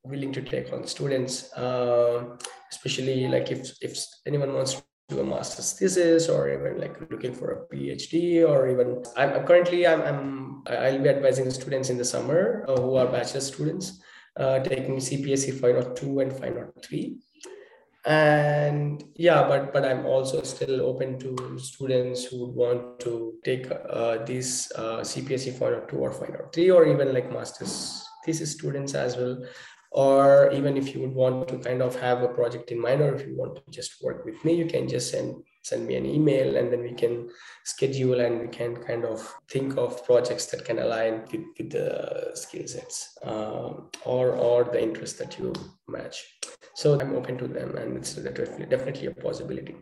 willing 0.04 0.34
to 0.34 0.42
take 0.42 0.74
on 0.74 0.86
students, 0.86 1.52
uh, 1.54 2.38
especially 2.72 3.28
like 3.30 3.52
if, 3.52 3.72
if 3.82 3.98
anyone 4.26 4.54
wants 4.54 4.82
do 5.10 5.20
a 5.20 5.24
master's 5.24 5.74
thesis 5.74 6.30
or 6.30 6.50
even 6.50 6.80
like 6.80 6.96
looking 7.10 7.34
for 7.34 7.52
a 7.52 7.76
phd 7.76 8.48
or 8.48 8.70
even 8.70 9.04
i'm 9.18 9.46
currently 9.46 9.86
i'm, 9.88 10.02
I'm 10.02 10.64
i'll 10.68 11.02
be 11.02 11.10
advising 11.10 11.50
students 11.50 11.90
in 11.90 11.98
the 11.98 12.06
summer 12.06 12.64
uh, 12.68 12.80
who 12.80 12.96
are 12.96 13.08
bachelor 13.08 13.42
students 13.42 14.02
uh, 14.38 14.60
taking 14.60 14.98
cpsc 14.98 15.60
502 15.60 16.20
and 16.20 16.32
503 16.32 17.18
and 18.06 19.04
yeah 19.16 19.48
but 19.48 19.74
but 19.74 19.84
i'm 19.84 20.06
also 20.06 20.42
still 20.44 20.82
open 20.82 21.20
to 21.20 21.60
students 21.60 22.24
who 22.26 22.46
want 22.46 23.00
to 23.00 23.34
take 23.44 23.70
uh, 23.72 24.24
these 24.26 24.72
uh, 24.76 25.00
cpsc 25.00 25.52
502 25.52 25.98
or 25.98 26.12
503 26.12 26.70
or 26.72 26.88
even 26.88 27.14
like 27.14 27.32
master's 27.32 28.06
thesis 28.26 28.52
students 28.52 28.94
as 28.94 29.18
well 29.18 29.44
or 29.92 30.52
even 30.52 30.78
if 30.78 30.94
you 30.94 31.02
would 31.02 31.14
want 31.14 31.48
to 31.48 31.58
kind 31.58 31.82
of 31.82 32.00
have 32.00 32.22
a 32.22 32.28
project 32.28 32.72
in 32.72 32.80
mind 32.80 33.02
or 33.02 33.16
if 33.16 33.26
you 33.26 33.36
want 33.36 33.56
to 33.56 33.72
just 33.72 34.04
work 34.04 34.24
with 34.24 34.44
me 34.46 34.54
you 34.54 34.66
can 34.66 34.88
just 34.88 35.12
send 35.12 35.36
send 35.64 35.86
me 35.86 35.96
an 35.96 36.06
email 36.06 36.56
and 36.56 36.72
then 36.72 36.82
we 36.82 36.94
can 36.94 37.30
schedule 37.64 38.20
and 38.22 38.40
we 38.40 38.48
can 38.48 38.76
kind 38.76 39.04
of 39.04 39.20
think 39.50 39.78
of 39.78 40.06
projects 40.06 40.46
that 40.48 40.64
can 40.64 40.80
align 40.80 41.22
with, 41.32 41.42
with 41.58 41.70
the 41.72 42.32
skill 42.34 42.66
sets 42.68 43.18
um, 43.24 43.90
or 44.06 44.30
or 44.36 44.64
the 44.64 44.82
interest 44.82 45.18
that 45.20 45.38
you 45.38 45.54
match. 45.88 46.18
So 46.76 47.00
i'm 47.00 47.16
open 47.16 47.38
to 47.40 47.48
them 47.48 47.76
and 47.78 47.98
it's 47.98 48.14
definitely, 48.14 48.66
definitely 48.68 49.08
a 49.08 49.12
possibility 49.12 49.76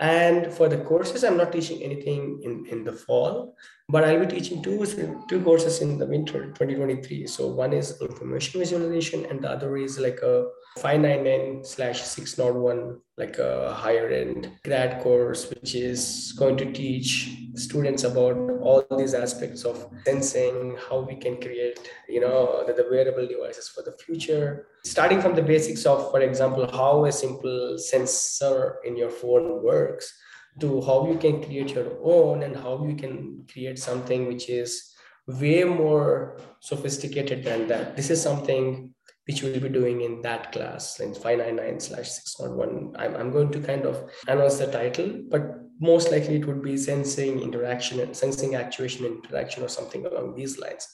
and 0.00 0.52
for 0.52 0.68
the 0.68 0.78
courses, 0.78 1.24
I'm 1.24 1.36
not 1.36 1.50
teaching 1.50 1.82
anything 1.82 2.40
in, 2.44 2.66
in 2.66 2.84
the 2.84 2.92
fall, 2.92 3.56
but 3.88 4.04
I'll 4.04 4.20
be 4.20 4.26
teaching 4.26 4.62
two, 4.62 4.86
two 5.28 5.42
courses 5.42 5.80
in 5.80 5.98
the 5.98 6.06
winter 6.06 6.46
2023. 6.46 7.26
So 7.26 7.48
one 7.48 7.72
is 7.72 8.00
information 8.00 8.60
visualization 8.60 9.26
and 9.26 9.42
the 9.42 9.50
other 9.50 9.76
is 9.76 9.98
like 9.98 10.20
a 10.22 10.50
599 10.80 11.64
slash 11.64 12.02
601, 12.02 13.00
like 13.16 13.38
a 13.38 13.74
higher 13.74 14.08
end 14.08 14.50
grad 14.64 15.02
course, 15.02 15.50
which 15.50 15.74
is 15.74 16.32
going 16.38 16.56
to 16.56 16.72
teach 16.72 17.36
students 17.54 18.04
about 18.04 18.36
all 18.62 18.84
these 18.96 19.14
aspects 19.14 19.64
of 19.64 19.90
sensing, 20.04 20.76
how 20.88 21.00
we 21.00 21.16
can 21.16 21.40
create, 21.40 21.90
you 22.08 22.20
know, 22.20 22.64
the, 22.66 22.72
the 22.72 22.86
wearable 22.90 23.26
devices 23.26 23.68
for 23.68 23.82
the 23.82 23.92
future. 23.92 24.68
Starting 24.84 25.20
from 25.20 25.34
the 25.34 25.42
basics 25.42 25.84
of, 25.84 26.10
for 26.10 26.20
example, 26.20 26.70
how 26.70 27.04
a 27.04 27.12
simple 27.12 27.76
sensor 27.78 28.76
in 28.84 28.96
your 28.96 29.10
phone 29.10 29.62
works 29.62 30.12
to 30.60 30.80
how 30.82 31.08
you 31.08 31.18
can 31.18 31.42
create 31.42 31.74
your 31.74 31.98
own 32.02 32.42
and 32.42 32.56
how 32.56 32.84
you 32.84 32.94
can 32.94 33.44
create 33.52 33.78
something 33.78 34.26
which 34.26 34.48
is 34.48 34.94
way 35.26 35.62
more 35.64 36.38
sophisticated 36.60 37.44
than 37.44 37.68
that. 37.68 37.96
This 37.96 38.10
is 38.10 38.22
something 38.22 38.94
which 39.28 39.42
we'll 39.42 39.60
be 39.60 39.68
doing 39.68 40.00
in 40.00 40.22
that 40.22 40.52
class 40.52 41.00
in 41.00 41.12
599 41.12 41.80
slash 41.80 42.10
601. 42.10 42.96
I'm, 42.98 43.14
I'm 43.14 43.30
going 43.30 43.52
to 43.52 43.60
kind 43.60 43.84
of 43.84 44.10
announce 44.26 44.56
the 44.56 44.66
title, 44.66 45.20
but 45.28 45.42
most 45.80 46.10
likely 46.10 46.36
it 46.36 46.46
would 46.46 46.62
be 46.62 46.78
sensing 46.78 47.40
interaction 47.40 48.14
sensing 48.14 48.54
actuation 48.54 49.04
interaction 49.04 49.62
or 49.62 49.68
something 49.68 50.06
along 50.06 50.34
these 50.34 50.58
lines. 50.58 50.88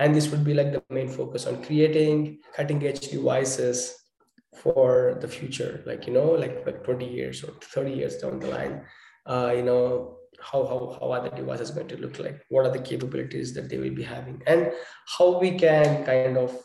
And 0.00 0.14
this 0.14 0.28
would 0.28 0.44
be 0.44 0.52
like 0.52 0.70
the 0.70 0.82
main 0.90 1.08
focus 1.08 1.46
on 1.46 1.64
creating 1.64 2.40
cutting 2.54 2.86
edge 2.86 3.00
devices 3.00 3.98
for 4.54 5.16
the 5.20 5.28
future, 5.28 5.82
like, 5.86 6.06
you 6.06 6.12
know, 6.12 6.30
like, 6.32 6.66
like 6.66 6.84
20 6.84 7.08
years 7.08 7.42
or 7.42 7.52
30 7.62 7.92
years 7.92 8.18
down 8.18 8.38
the 8.38 8.48
line, 8.48 8.82
uh, 9.26 9.52
you 9.56 9.62
know, 9.62 10.18
how, 10.40 10.64
how, 10.66 10.98
how 11.00 11.12
are 11.12 11.22
the 11.22 11.30
devices 11.30 11.70
going 11.70 11.88
to 11.88 11.96
look 11.96 12.18
like? 12.18 12.44
What 12.48 12.66
are 12.66 12.72
the 12.72 12.82
capabilities 12.82 13.54
that 13.54 13.68
they 13.68 13.78
will 13.78 13.94
be 13.94 14.02
having? 14.02 14.42
And 14.46 14.72
how 15.18 15.38
we 15.38 15.58
can 15.58 16.04
kind 16.04 16.36
of 16.36 16.56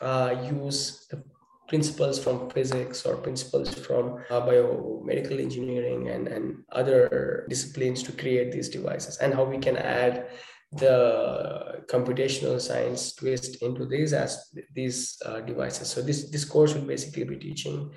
uh, 0.00 0.34
use 0.42 1.06
the 1.10 1.22
principles 1.68 2.22
from 2.22 2.50
physics 2.50 3.06
or 3.06 3.16
principles 3.16 3.72
from 3.72 4.04
uh, 4.28 4.40
biomedical 4.40 5.38
engineering 5.38 6.08
and, 6.08 6.26
and 6.26 6.64
other 6.72 7.46
disciplines 7.48 8.02
to 8.02 8.12
create 8.12 8.50
these 8.50 8.68
devices 8.68 9.18
and 9.18 9.32
how 9.32 9.44
we 9.44 9.58
can 9.58 9.76
add 9.76 10.26
the 10.72 11.82
computational 11.86 12.60
science 12.60 13.14
twist 13.14 13.62
into 13.62 13.86
these 13.86 14.12
as 14.12 14.50
these 14.74 15.16
uh, 15.24 15.40
devices. 15.40 15.88
So 15.88 16.02
this 16.02 16.30
this 16.30 16.44
course 16.44 16.74
will 16.74 16.88
basically 16.94 17.24
be 17.24 17.36
teaching 17.36 17.90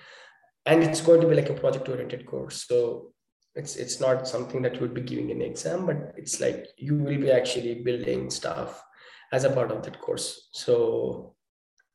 and 0.66 0.84
it's 0.84 1.02
going 1.02 1.22
to 1.22 1.28
be 1.28 1.36
like 1.36 1.50
a 1.50 1.54
project 1.54 1.90
oriented 1.90 2.26
course. 2.26 2.66
So 2.68 3.14
it's 3.56 3.76
it's 3.76 4.00
not 4.00 4.28
something 4.28 4.62
that 4.64 4.76
you 4.76 4.82
would 4.82 4.94
be 4.94 5.02
giving 5.02 5.30
an 5.32 5.42
exam 5.42 5.86
but 5.86 6.14
it's 6.18 6.40
like 6.40 6.68
you 6.78 6.96
will 6.98 7.20
be 7.20 7.32
actually 7.32 7.76
building 7.76 8.30
stuff 8.30 8.84
as 9.32 9.44
a 9.44 9.52
part 9.52 9.72
of 9.72 9.84
that 9.84 10.00
course. 10.00 10.50
So 10.52 11.36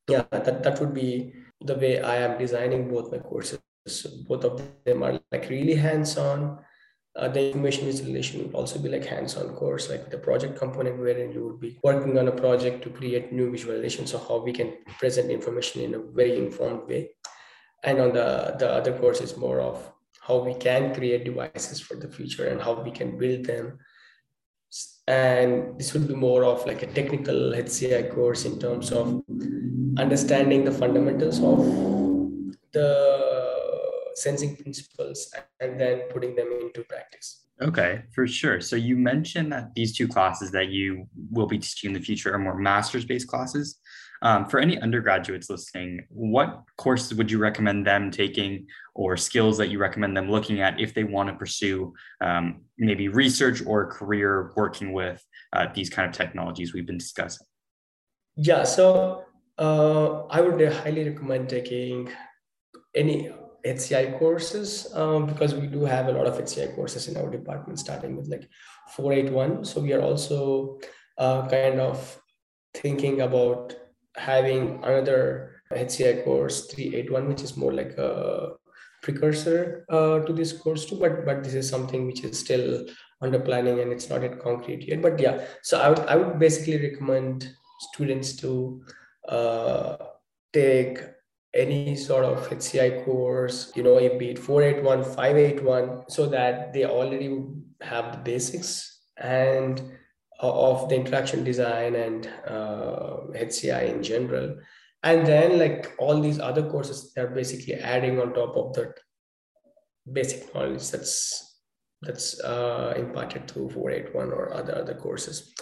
yeah 0.08 0.24
that, 0.30 0.62
that 0.62 0.80
would 0.80 0.94
be 0.94 1.32
the 1.60 1.74
way 1.74 2.00
i 2.00 2.16
am 2.16 2.38
designing 2.38 2.88
both 2.88 3.10
my 3.12 3.18
courses. 3.18 3.60
So 3.86 4.10
both 4.28 4.44
of 4.44 4.60
them 4.84 5.02
are 5.02 5.18
like 5.32 5.48
really 5.48 5.74
hands-on. 5.74 6.58
Uh, 7.16 7.28
the 7.28 7.50
information 7.50 7.86
visualization 7.86 8.44
would 8.44 8.54
also 8.54 8.78
be 8.78 8.88
like 8.88 9.04
hands-on 9.04 9.48
course 9.54 9.88
like 9.90 10.10
the 10.10 10.18
project 10.18 10.56
component 10.56 10.98
wherein 10.98 11.32
you 11.32 11.44
would 11.46 11.58
be 11.58 11.78
working 11.82 12.18
on 12.18 12.28
a 12.28 12.32
project 12.32 12.82
to 12.84 12.90
create 12.90 13.32
new 13.32 13.50
visualizations 13.50 14.14
of 14.14 14.28
how 14.28 14.36
we 14.44 14.52
can 14.52 14.74
present 14.98 15.30
information 15.30 15.82
in 15.82 15.94
a 15.94 15.98
very 15.98 16.36
informed 16.36 16.86
way. 16.86 17.10
And 17.82 17.98
on 17.98 18.12
the 18.12 18.56
the 18.58 18.70
other 18.70 18.92
course 18.92 19.20
is 19.20 19.36
more 19.36 19.60
of 19.60 19.90
how 20.20 20.38
we 20.38 20.54
can 20.54 20.94
create 20.94 21.24
devices 21.24 21.80
for 21.80 21.96
the 21.96 22.08
future 22.08 22.46
and 22.48 22.60
how 22.60 22.74
we 22.82 22.90
can 22.90 23.18
build 23.18 23.46
them 23.46 23.78
and 25.08 25.78
this 25.78 25.94
would 25.94 26.06
be 26.06 26.14
more 26.14 26.44
of 26.44 26.66
like 26.66 26.82
a 26.82 26.86
technical 26.86 27.52
HCI 27.52 28.14
course 28.14 28.44
in 28.44 28.58
terms 28.58 28.92
of 28.92 29.22
understanding 29.96 30.64
the 30.66 30.70
fundamentals 30.70 31.38
of 31.42 31.64
the 32.72 34.10
sensing 34.14 34.54
principles 34.54 35.32
and 35.60 35.80
then 35.80 36.02
putting 36.10 36.36
them 36.36 36.48
into 36.60 36.82
practice. 36.84 37.46
Okay, 37.62 38.02
for 38.14 38.26
sure. 38.26 38.60
So 38.60 38.76
you 38.76 38.96
mentioned 38.96 39.50
that 39.52 39.74
these 39.74 39.96
two 39.96 40.08
classes 40.08 40.50
that 40.50 40.68
you 40.68 41.08
will 41.30 41.46
be 41.46 41.58
teaching 41.58 41.88
in 41.90 41.94
the 41.94 42.04
future 42.04 42.34
are 42.34 42.38
more 42.38 42.58
master's 42.58 43.06
based 43.06 43.28
classes. 43.28 43.80
Um, 44.22 44.46
for 44.46 44.58
any 44.58 44.78
undergraduates 44.80 45.48
listening, 45.48 46.06
what 46.08 46.62
courses 46.76 47.14
would 47.14 47.30
you 47.30 47.38
recommend 47.38 47.86
them 47.86 48.10
taking 48.10 48.66
or 48.94 49.16
skills 49.16 49.56
that 49.58 49.68
you 49.68 49.78
recommend 49.78 50.16
them 50.16 50.30
looking 50.30 50.60
at 50.60 50.80
if 50.80 50.92
they 50.94 51.04
want 51.04 51.28
to 51.28 51.34
pursue 51.36 51.94
um, 52.20 52.62
maybe 52.78 53.08
research 53.08 53.62
or 53.64 53.82
a 53.82 53.86
career 53.86 54.52
working 54.56 54.92
with 54.92 55.24
uh, 55.52 55.66
these 55.74 55.88
kind 55.88 56.08
of 56.08 56.14
technologies 56.14 56.74
we've 56.74 56.86
been 56.86 56.98
discussing? 56.98 57.46
Yeah, 58.36 58.64
so 58.64 59.24
uh, 59.58 60.24
I 60.26 60.40
would 60.40 60.60
highly 60.72 61.08
recommend 61.08 61.48
taking 61.48 62.10
any 62.94 63.30
HCI 63.64 64.18
courses 64.18 64.88
um, 64.94 65.26
because 65.26 65.54
we 65.54 65.66
do 65.66 65.84
have 65.84 66.08
a 66.08 66.12
lot 66.12 66.26
of 66.26 66.38
HCI 66.38 66.74
courses 66.74 67.08
in 67.08 67.16
our 67.16 67.28
department, 67.28 67.78
starting 67.78 68.16
with 68.16 68.28
like 68.28 68.48
481. 68.96 69.64
So 69.64 69.80
we 69.80 69.92
are 69.92 70.00
also 70.00 70.78
uh, 71.18 71.48
kind 71.48 71.80
of 71.80 72.20
thinking 72.74 73.20
about 73.20 73.74
having 74.18 74.82
another 74.82 75.62
HCI 75.72 76.24
course 76.24 76.66
381, 76.66 77.28
which 77.28 77.42
is 77.42 77.56
more 77.56 77.72
like 77.72 77.96
a 77.98 78.52
precursor 79.02 79.84
uh, 79.88 80.20
to 80.20 80.32
this 80.32 80.52
course 80.52 80.86
too. 80.86 80.96
But 80.96 81.24
but 81.24 81.44
this 81.44 81.54
is 81.54 81.68
something 81.68 82.06
which 82.06 82.24
is 82.24 82.38
still 82.38 82.86
under 83.20 83.38
planning 83.38 83.80
and 83.80 83.92
it's 83.92 84.08
not 84.08 84.22
yet 84.22 84.40
concrete 84.40 84.88
yet. 84.88 85.02
But 85.02 85.18
yeah, 85.18 85.44
so 85.62 85.80
I 85.80 85.88
would 85.90 86.00
I 86.00 86.16
would 86.16 86.38
basically 86.38 86.80
recommend 86.90 87.54
students 87.80 88.36
to 88.36 88.82
uh, 89.28 89.96
take 90.52 90.98
any 91.54 91.96
sort 91.96 92.24
of 92.24 92.48
HCI 92.48 93.04
course, 93.04 93.72
you 93.74 93.82
know, 93.82 93.98
be 94.18 94.30
it 94.30 94.38
481, 94.38 95.02
581, 95.04 96.04
so 96.08 96.26
that 96.26 96.72
they 96.72 96.84
already 96.84 97.44
have 97.80 98.12
the 98.12 98.18
basics 98.18 99.00
and 99.16 99.82
of 100.40 100.88
the 100.88 100.94
interaction 100.94 101.44
design 101.44 101.94
and 101.96 102.26
uh, 102.46 103.18
HCI 103.34 103.94
in 103.94 104.02
general. 104.02 104.56
And 105.02 105.26
then 105.26 105.58
like 105.58 105.94
all 105.98 106.20
these 106.20 106.40
other 106.40 106.68
courses, 106.68 107.12
they're 107.14 107.28
basically 107.28 107.74
adding 107.74 108.20
on 108.20 108.34
top 108.34 108.56
of 108.56 108.74
that 108.74 108.98
basic 110.10 110.54
knowledge 110.54 110.90
that's 110.90 111.44
that's 112.02 112.40
uh, 112.40 112.94
imparted 112.96 113.50
through 113.50 113.70
481 113.70 114.32
or 114.32 114.54
other 114.54 114.76
other 114.76 114.94
courses. 114.94 115.54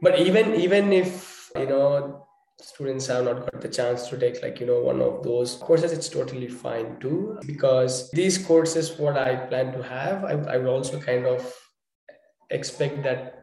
But 0.00 0.18
even 0.20 0.54
even 0.54 0.92
if 0.92 1.50
you 1.56 1.66
know 1.66 2.26
students 2.60 3.06
have 3.06 3.24
not 3.24 3.40
got 3.40 3.60
the 3.60 3.68
chance 3.68 4.08
to 4.08 4.18
take 4.18 4.42
like 4.42 4.60
you 4.60 4.66
know 4.66 4.80
one 4.80 5.00
of 5.00 5.22
those 5.22 5.54
courses 5.56 5.92
it's 5.92 6.08
totally 6.08 6.48
fine 6.48 6.98
too 7.00 7.38
because 7.46 8.10
these 8.10 8.36
courses 8.36 8.98
what 8.98 9.16
i 9.16 9.34
plan 9.34 9.72
to 9.72 9.82
have 9.82 10.24
i, 10.24 10.32
I 10.32 10.58
would 10.58 10.68
also 10.68 11.00
kind 11.00 11.26
of 11.26 11.54
expect 12.50 13.02
that 13.02 13.39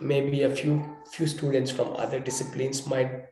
maybe 0.00 0.42
a 0.42 0.54
few 0.54 0.96
few 1.10 1.26
students 1.26 1.70
from 1.70 1.96
other 1.96 2.20
disciplines 2.20 2.86
might 2.86 3.26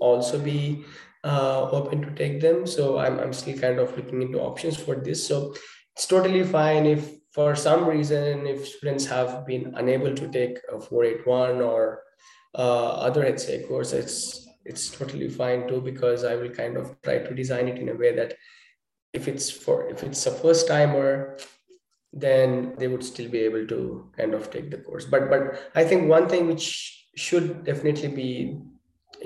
also 0.00 0.38
be 0.38 0.84
uh, 1.24 1.68
open 1.70 2.02
to 2.02 2.10
take 2.10 2.40
them. 2.40 2.66
So 2.66 2.98
I'm, 2.98 3.18
I'm 3.18 3.32
still 3.32 3.58
kind 3.58 3.78
of 3.78 3.96
looking 3.96 4.22
into 4.22 4.40
options 4.40 4.76
for 4.76 4.96
this. 4.96 5.26
So 5.26 5.54
it's 5.94 6.06
totally 6.06 6.44
fine 6.44 6.86
if 6.86 7.10
for 7.32 7.56
some 7.56 7.86
reason 7.86 8.46
if 8.46 8.66
students 8.68 9.06
have 9.06 9.46
been 9.46 9.72
unable 9.76 10.14
to 10.14 10.28
take 10.28 10.58
a 10.70 10.80
481 10.80 11.62
or 11.62 12.02
uh, 12.54 12.88
other 13.06 13.24
HCI 13.24 13.66
course 13.66 13.92
it's 13.92 14.46
it's 14.64 14.90
totally 14.90 15.28
fine 15.28 15.66
too 15.66 15.80
because 15.80 16.24
I 16.24 16.36
will 16.36 16.50
kind 16.50 16.76
of 16.76 17.00
try 17.02 17.18
to 17.18 17.34
design 17.34 17.68
it 17.68 17.78
in 17.78 17.88
a 17.88 17.94
way 17.94 18.14
that 18.14 18.34
if 19.12 19.28
it's 19.28 19.50
for 19.50 19.88
if 19.88 20.02
it's 20.02 20.26
a 20.26 20.30
first 20.30 20.68
timer 20.68 21.38
then 22.12 22.74
they 22.78 22.88
would 22.88 23.04
still 23.04 23.28
be 23.30 23.38
able 23.38 23.66
to 23.66 24.10
kind 24.16 24.34
of 24.34 24.50
take 24.50 24.70
the 24.70 24.78
course. 24.78 25.04
But 25.06 25.30
but 25.30 25.70
i 25.74 25.84
think 25.84 26.08
one 26.08 26.28
thing 26.28 26.46
which 26.46 27.06
should 27.16 27.64
definitely 27.64 28.08
be 28.08 28.58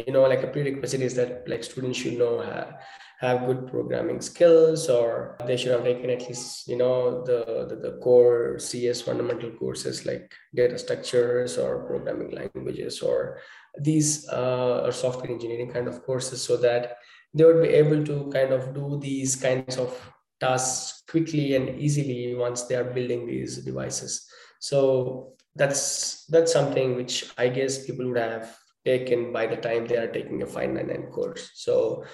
you 0.07 0.13
know 0.13 0.23
like 0.23 0.43
a 0.43 0.49
prerequisite 0.49 1.01
is 1.01 1.15
that 1.15 1.49
like 1.49 1.65
students 1.65 1.99
should 1.99 2.19
know 2.19 2.41
have, 2.41 2.75
have 3.21 3.47
good 3.47 3.67
programming 3.69 4.21
skills 4.21 4.89
or 4.89 5.37
they 5.47 5.57
should 5.57 5.73
have 5.73 5.85
taken 5.85 6.11
at 6.11 6.27
least 6.29 6.69
you 6.69 6.77
know 6.77 7.25
the, 7.25 7.67
the, 7.69 7.77
the 7.77 7.99
core 8.03 8.59
cs 8.59 9.01
fundamental 9.01 9.51
courses 9.53 10.05
like 10.05 10.31
data 10.55 10.79
structures 10.79 11.57
or 11.57 11.87
programming 11.87 12.31
languages 12.31 13.01
or 13.01 13.39
these 13.81 14.29
uh, 14.29 14.83
or 14.85 14.93
software 14.93 15.31
engineering 15.31 15.71
kind 15.71 15.89
of 15.89 16.03
courses 16.05 16.43
so 16.43 16.57
that 16.57 16.99
they 17.33 17.45
would 17.45 17.63
be 17.63 17.69
able 17.69 18.05
to 18.05 18.31
kind 18.33 18.53
of 18.53 18.75
do 18.75 18.99
these 19.01 19.37
kinds 19.37 19.77
of 19.77 19.93
tasks 20.41 21.03
quickly 21.09 21.55
and 21.57 21.81
easily 21.81 22.35
once 22.35 22.63
they 22.63 22.75
are 22.75 22.85
building 22.85 23.27
these 23.27 23.59
devices. 23.59 24.29
So 24.61 25.37
that's 25.55 26.27
that's 26.27 26.53
something 26.53 26.97
which 26.97 27.33
i 27.39 27.49
guess 27.49 27.87
people 27.87 28.07
would 28.07 28.19
have 28.19 28.55
taken 28.85 29.33
by 29.33 29.47
the 29.47 29.57
time 29.57 29.87
they 29.87 29.97
are 29.97 30.07
taking 30.07 30.43
a 30.43 30.47
599 30.47 31.11
course. 31.11 31.51
So 31.55 32.05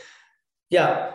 yeah 0.70 1.12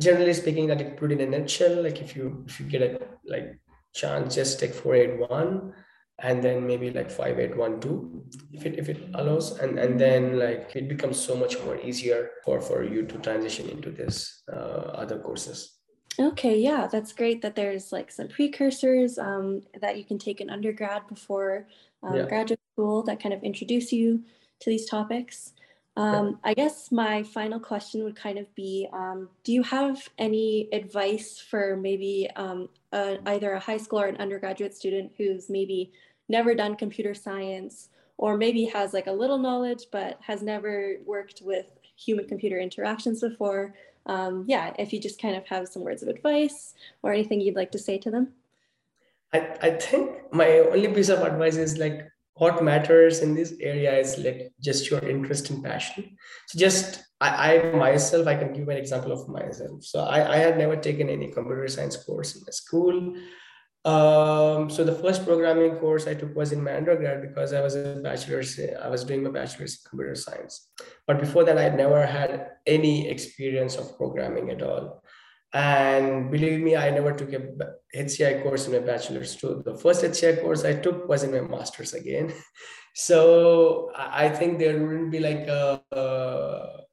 generally 0.00 0.34
speaking 0.34 0.66
that 0.68 0.80
it 0.80 0.96
put 0.96 1.12
in 1.12 1.20
a 1.20 1.26
nutshell 1.26 1.82
like 1.82 2.00
if 2.00 2.14
you 2.16 2.44
if 2.46 2.60
you 2.60 2.66
get 2.66 2.82
a 2.82 3.00
like 3.24 3.58
chance 3.94 4.34
just 4.34 4.60
take 4.60 4.74
481 4.74 5.72
and 6.20 6.42
then 6.42 6.66
maybe 6.66 6.90
like 6.90 7.10
5812 7.10 8.22
if 8.52 8.66
it 8.66 8.78
if 8.78 8.88
it 8.88 9.08
allows. 9.14 9.58
And 9.58 9.78
and 9.78 9.98
then 10.00 10.38
like 10.38 10.70
it 10.76 10.88
becomes 10.88 11.18
so 11.18 11.34
much 11.34 11.58
more 11.64 11.76
easier 11.80 12.30
for 12.44 12.60
for 12.60 12.84
you 12.84 13.04
to 13.06 13.18
transition 13.18 13.68
into 13.68 13.90
this 13.90 14.42
uh, 14.52 14.94
other 15.02 15.18
courses 15.18 15.74
Okay, 16.18 16.58
yeah, 16.58 16.86
that's 16.90 17.12
great 17.12 17.42
that 17.42 17.56
there's 17.56 17.92
like 17.92 18.10
some 18.10 18.28
precursors 18.28 19.18
um, 19.18 19.62
that 19.80 19.98
you 19.98 20.04
can 20.04 20.18
take 20.18 20.40
in 20.40 20.50
undergrad 20.50 21.06
before 21.08 21.66
um, 22.02 22.16
yeah. 22.16 22.26
graduate 22.26 22.60
school 22.72 23.02
that 23.04 23.20
kind 23.20 23.34
of 23.34 23.42
introduce 23.42 23.92
you 23.92 24.22
to 24.60 24.70
these 24.70 24.88
topics. 24.88 25.52
Um, 25.96 26.26
yeah. 26.26 26.50
I 26.50 26.54
guess 26.54 26.90
my 26.90 27.22
final 27.22 27.60
question 27.60 28.02
would 28.04 28.16
kind 28.16 28.38
of 28.38 28.52
be 28.54 28.88
um, 28.92 29.28
Do 29.44 29.52
you 29.52 29.62
have 29.62 30.08
any 30.18 30.68
advice 30.72 31.38
for 31.38 31.76
maybe 31.76 32.28
um, 32.36 32.68
a, 32.92 33.18
either 33.26 33.52
a 33.52 33.60
high 33.60 33.76
school 33.76 34.00
or 34.00 34.06
an 34.06 34.16
undergraduate 34.16 34.74
student 34.74 35.12
who's 35.16 35.48
maybe 35.48 35.92
never 36.28 36.54
done 36.54 36.74
computer 36.74 37.14
science 37.14 37.90
or 38.16 38.36
maybe 38.36 38.64
has 38.64 38.92
like 38.92 39.06
a 39.06 39.12
little 39.12 39.38
knowledge 39.38 39.84
but 39.92 40.18
has 40.20 40.42
never 40.42 40.96
worked 41.04 41.42
with 41.44 41.66
human 41.96 42.26
computer 42.26 42.58
interactions 42.58 43.20
before? 43.20 43.74
Um, 44.06 44.44
yeah, 44.46 44.74
if 44.78 44.92
you 44.92 45.00
just 45.00 45.20
kind 45.20 45.36
of 45.36 45.46
have 45.46 45.68
some 45.68 45.82
words 45.82 46.02
of 46.02 46.08
advice 46.08 46.74
or 47.02 47.12
anything 47.12 47.40
you'd 47.40 47.56
like 47.56 47.72
to 47.72 47.78
say 47.78 47.98
to 47.98 48.10
them. 48.10 48.28
I, 49.32 49.56
I 49.62 49.70
think 49.70 50.32
my 50.32 50.58
only 50.58 50.88
piece 50.88 51.08
of 51.08 51.20
advice 51.20 51.56
is 51.56 51.78
like 51.78 52.06
what 52.34 52.62
matters 52.62 53.20
in 53.20 53.34
this 53.34 53.54
area 53.60 53.96
is 53.96 54.18
like 54.18 54.52
just 54.60 54.90
your 54.90 55.00
interest 55.08 55.50
and 55.50 55.62
passion. 55.62 56.16
So 56.48 56.58
just 56.58 57.04
I, 57.20 57.54
I 57.54 57.72
myself, 57.72 58.26
I 58.26 58.34
can 58.34 58.52
give 58.52 58.68
an 58.68 58.76
example 58.76 59.12
of 59.12 59.28
myself. 59.28 59.84
So 59.84 60.00
I, 60.00 60.34
I 60.34 60.36
had 60.36 60.58
never 60.58 60.76
taken 60.76 61.08
any 61.08 61.30
computer 61.30 61.66
science 61.68 61.96
course 61.96 62.36
in 62.36 62.42
my 62.42 62.50
school. 62.50 63.14
Um, 63.84 64.70
so 64.70 64.82
the 64.82 64.94
first 64.94 65.26
programming 65.26 65.76
course 65.76 66.06
I 66.06 66.14
took 66.14 66.34
was 66.34 66.52
in 66.52 66.64
my 66.64 66.74
undergrad 66.74 67.20
because 67.20 67.52
I 67.52 67.60
was 67.60 67.74
a 67.76 68.00
bachelor's, 68.02 68.58
I 68.58 68.88
was 68.88 69.04
doing 69.04 69.22
my 69.22 69.30
bachelor's 69.30 69.76
in 69.76 69.90
computer 69.90 70.14
science. 70.14 70.70
But 71.06 71.20
before 71.20 71.44
that, 71.44 71.58
I 71.58 71.62
had 71.62 71.76
never 71.76 72.06
had 72.06 72.52
any 72.66 73.10
experience 73.10 73.76
of 73.76 73.96
programming 73.98 74.50
at 74.50 74.62
all. 74.62 75.02
And 75.52 76.30
believe 76.30 76.60
me, 76.60 76.76
I 76.76 76.90
never 76.90 77.12
took 77.12 77.32
a 77.32 77.42
HCI 77.94 78.42
course 78.42 78.66
in 78.66 78.72
my 78.72 78.80
bachelor's 78.80 79.36
too. 79.36 79.62
The 79.64 79.76
first 79.76 80.02
HCI 80.02 80.40
course 80.40 80.64
I 80.64 80.74
took 80.74 81.06
was 81.06 81.22
in 81.22 81.30
my 81.32 81.40
master's 81.40 81.94
again. 81.94 82.32
So 82.96 83.90
I 83.96 84.28
think 84.28 84.60
there 84.60 84.78
wouldn't 84.80 85.10
be 85.10 85.18
like 85.18 85.48
a, 85.48 85.82
a 85.90 86.84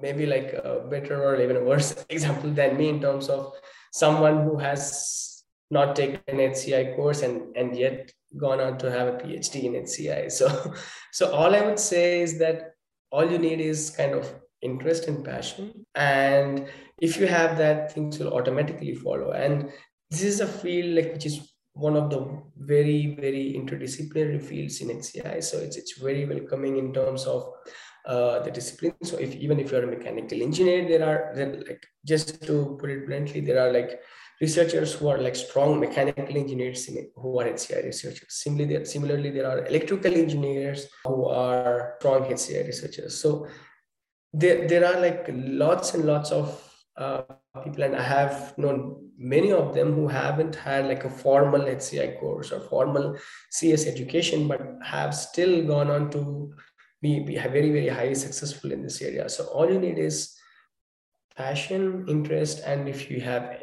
maybe 0.00 0.24
like 0.24 0.52
a 0.52 0.86
better 0.88 1.20
or 1.20 1.34
even 1.42 1.56
a 1.56 1.64
worse 1.64 2.06
example 2.08 2.50
than 2.50 2.76
me 2.76 2.90
in 2.90 3.00
terms 3.00 3.28
of 3.28 3.52
someone 3.92 4.44
who 4.44 4.56
has 4.58 5.33
not 5.78 5.96
taken 5.96 6.20
an 6.28 6.38
HCI 6.52 6.96
course 6.96 7.22
and, 7.22 7.56
and 7.56 7.76
yet 7.76 8.12
gone 8.36 8.60
on 8.60 8.78
to 8.78 8.90
have 8.90 9.08
a 9.08 9.18
PhD 9.18 9.64
in 9.64 9.72
HCI. 9.84 10.22
So, 10.38 10.46
so 11.12 11.32
all 11.32 11.54
I 11.54 11.62
would 11.66 11.78
say 11.78 12.22
is 12.22 12.38
that 12.38 12.74
all 13.10 13.30
you 13.30 13.38
need 13.38 13.60
is 13.60 13.90
kind 13.90 14.14
of 14.14 14.34
interest 14.62 15.08
and 15.08 15.24
passion. 15.24 15.86
And 15.94 16.66
if 16.98 17.18
you 17.18 17.26
have 17.26 17.58
that, 17.58 17.92
things 17.92 18.18
will 18.18 18.32
automatically 18.34 18.94
follow. 18.94 19.32
And 19.32 19.70
this 20.10 20.22
is 20.22 20.40
a 20.40 20.46
field 20.46 20.96
like 20.96 21.12
which 21.12 21.26
is 21.26 21.54
one 21.74 21.96
of 21.96 22.08
the 22.10 22.20
very, 22.56 23.16
very 23.20 23.54
interdisciplinary 23.58 24.42
fields 24.42 24.80
in 24.80 24.88
HCI. 24.88 25.42
So 25.42 25.58
it's 25.58 25.76
it's 25.76 25.98
very 25.98 26.24
welcoming 26.24 26.76
in 26.78 26.92
terms 26.92 27.24
of 27.26 27.48
uh, 28.06 28.40
the 28.40 28.50
discipline. 28.50 28.94
So 29.02 29.16
if 29.16 29.34
even 29.34 29.58
if 29.60 29.72
you're 29.72 29.84
a 29.84 29.94
mechanical 29.96 30.40
engineer, 30.40 30.86
there 30.88 31.04
are 31.10 31.20
like 31.68 31.84
just 32.06 32.42
to 32.48 32.76
put 32.80 32.90
it 32.90 33.06
bluntly, 33.06 33.40
there 33.40 33.60
are 33.64 33.72
like 33.72 34.00
researchers 34.40 34.94
who 34.94 35.08
are 35.08 35.18
like 35.18 35.36
strong 35.36 35.78
mechanical 35.80 36.36
engineers 36.36 36.88
in 36.88 37.08
who 37.16 37.38
are 37.40 37.46
HCI 37.46 37.84
researchers. 37.84 38.26
Similarly, 38.28 38.74
there, 38.74 38.84
similarly, 38.84 39.30
there 39.30 39.48
are 39.48 39.66
electrical 39.66 40.14
engineers 40.14 40.86
who 41.04 41.26
are 41.26 41.94
strong 42.00 42.24
HCI 42.24 42.66
researchers. 42.66 43.20
So 43.20 43.46
there, 44.32 44.66
there 44.66 44.84
are 44.84 45.00
like 45.00 45.26
lots 45.32 45.94
and 45.94 46.04
lots 46.04 46.32
of 46.32 46.60
uh, 46.96 47.22
people, 47.62 47.84
and 47.84 47.96
I 47.96 48.02
have 48.02 48.56
known 48.58 49.10
many 49.16 49.52
of 49.52 49.74
them 49.74 49.92
who 49.92 50.08
haven't 50.08 50.56
had 50.56 50.86
like 50.86 51.04
a 51.04 51.10
formal 51.10 51.60
HCI 51.60 52.18
course 52.18 52.50
or 52.52 52.60
formal 52.60 53.16
CS 53.50 53.86
education, 53.86 54.48
but 54.48 54.60
have 54.82 55.14
still 55.14 55.64
gone 55.64 55.90
on 55.90 56.10
to 56.10 56.52
be, 57.00 57.20
be 57.20 57.36
very, 57.36 57.70
very 57.70 57.88
highly 57.88 58.14
successful 58.14 58.72
in 58.72 58.82
this 58.82 59.00
area. 59.00 59.28
So 59.28 59.44
all 59.44 59.70
you 59.70 59.78
need 59.78 59.98
is 59.98 60.36
passion, 61.36 62.06
interest, 62.08 62.62
and 62.64 62.88
if 62.88 63.10
you 63.10 63.20
have 63.20 63.58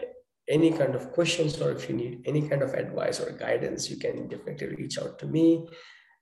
any 0.51 0.71
kind 0.71 0.93
of 0.93 1.11
questions 1.11 1.59
or 1.61 1.71
if 1.71 1.89
you 1.89 1.95
need 1.95 2.21
any 2.25 2.47
kind 2.47 2.61
of 2.61 2.73
advice 2.73 3.19
or 3.19 3.31
guidance, 3.31 3.89
you 3.89 3.97
can 3.97 4.27
definitely 4.27 4.75
reach 4.75 4.99
out 4.99 5.17
to 5.19 5.25
me. 5.25 5.67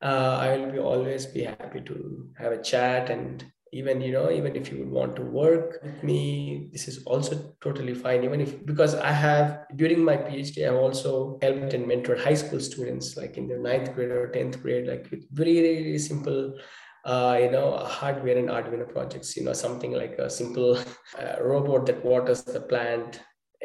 Uh, 0.01 0.37
I 0.39 0.57
will 0.57 0.71
be 0.71 0.79
always 0.79 1.25
be 1.25 1.43
happy 1.43 1.81
to 1.81 2.29
have 2.37 2.53
a 2.53 2.61
chat 2.61 3.09
and 3.09 3.43
even 3.71 4.01
you 4.01 4.11
know 4.11 4.31
even 4.31 4.55
if 4.55 4.71
you 4.71 4.79
would 4.79 4.89
want 4.89 5.15
to 5.15 5.21
work 5.21 5.79
with 5.83 6.03
me 6.03 6.69
this 6.71 6.87
is 6.87 7.03
also 7.03 7.53
totally 7.61 7.93
fine 7.93 8.23
even 8.23 8.41
if 8.41 8.65
because 8.65 8.95
i 8.95 9.11
have 9.11 9.65
during 9.75 10.03
my 10.03 10.17
phd 10.17 10.67
i've 10.67 10.75
also 10.75 11.37
helped 11.41 11.73
and 11.73 11.85
mentored 11.85 12.23
high 12.23 12.33
school 12.33 12.59
students 12.59 13.15
like 13.15 13.37
in 13.37 13.47
their 13.47 13.59
ninth 13.59 13.93
grade 13.93 14.09
or 14.09 14.27
10th 14.29 14.61
grade 14.61 14.87
like 14.87 15.07
with 15.11 15.23
very 15.31 15.61
very 15.61 15.99
simple 15.99 16.57
uh, 17.05 17.37
you 17.39 17.49
know 17.49 17.77
hardware 17.77 18.37
and 18.37 18.49
arduino 18.49 18.91
projects 18.91 19.37
you 19.37 19.43
know 19.43 19.53
something 19.53 19.91
like 19.91 20.17
a 20.17 20.29
simple 20.29 20.77
uh, 21.19 21.41
robot 21.41 21.85
that 21.85 22.03
waters 22.03 22.43
the 22.43 22.61
plant 22.61 23.21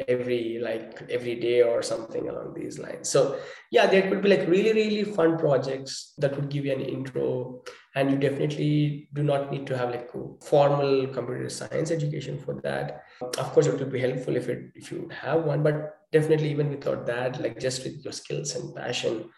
every 0.07 0.59
like 0.61 1.01
every 1.09 1.35
day 1.35 1.61
or 1.61 1.81
something 1.81 2.27
along 2.27 2.53
these 2.53 2.77
lines 2.79 3.09
so 3.09 3.37
yeah 3.71 3.87
there 3.87 4.09
could 4.09 4.21
be 4.21 4.29
like 4.29 4.47
really 4.47 4.73
really 4.73 5.03
fun 5.03 5.37
projects 5.37 6.13
that 6.17 6.35
would 6.35 6.49
give 6.49 6.65
you 6.65 6.73
an 6.73 6.81
intro 6.81 7.63
and 7.95 8.11
you 8.11 8.17
definitely 8.17 9.07
do 9.13 9.23
not 9.23 9.51
need 9.51 9.65
to 9.65 9.77
have 9.77 9.89
like 9.89 10.09
formal 10.43 11.07
computer 11.07 11.49
science 11.49 11.91
education 11.91 12.37
for 12.37 12.59
that 12.61 13.03
of 13.37 13.51
course 13.53 13.67
it 13.67 13.79
would 13.79 13.91
be 13.91 13.99
helpful 13.99 14.35
if 14.35 14.49
it 14.49 14.69
if 14.75 14.91
you 14.91 15.09
have 15.09 15.43
one 15.43 15.63
but 15.63 15.97
definitely 16.11 16.51
even 16.51 16.69
without 16.69 17.05
that 17.05 17.39
like 17.41 17.57
just 17.57 17.83
with 17.85 18.03
your 18.03 18.13
skills 18.13 18.55
and 18.55 18.75
passion 18.75 19.29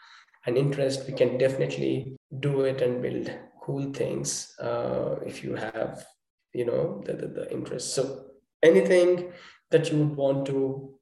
and 0.47 0.57
interest, 0.57 1.05
we 1.07 1.13
can 1.13 1.37
definitely 1.37 2.17
do 2.39 2.61
it 2.61 2.81
and 2.81 3.01
build 3.01 3.29
cool 3.61 3.91
things 3.91 4.55
uh, 4.59 5.15
if 5.25 5.43
you 5.43 5.55
have, 5.55 6.05
you 6.53 6.65
know, 6.65 7.03
the, 7.05 7.13
the, 7.13 7.27
the 7.27 7.51
interest. 7.51 7.93
So 7.93 8.25
anything 8.63 9.33
that 9.71 9.91
you 9.91 9.97
would 9.99 10.15
want 10.15 10.45
to, 10.47 10.93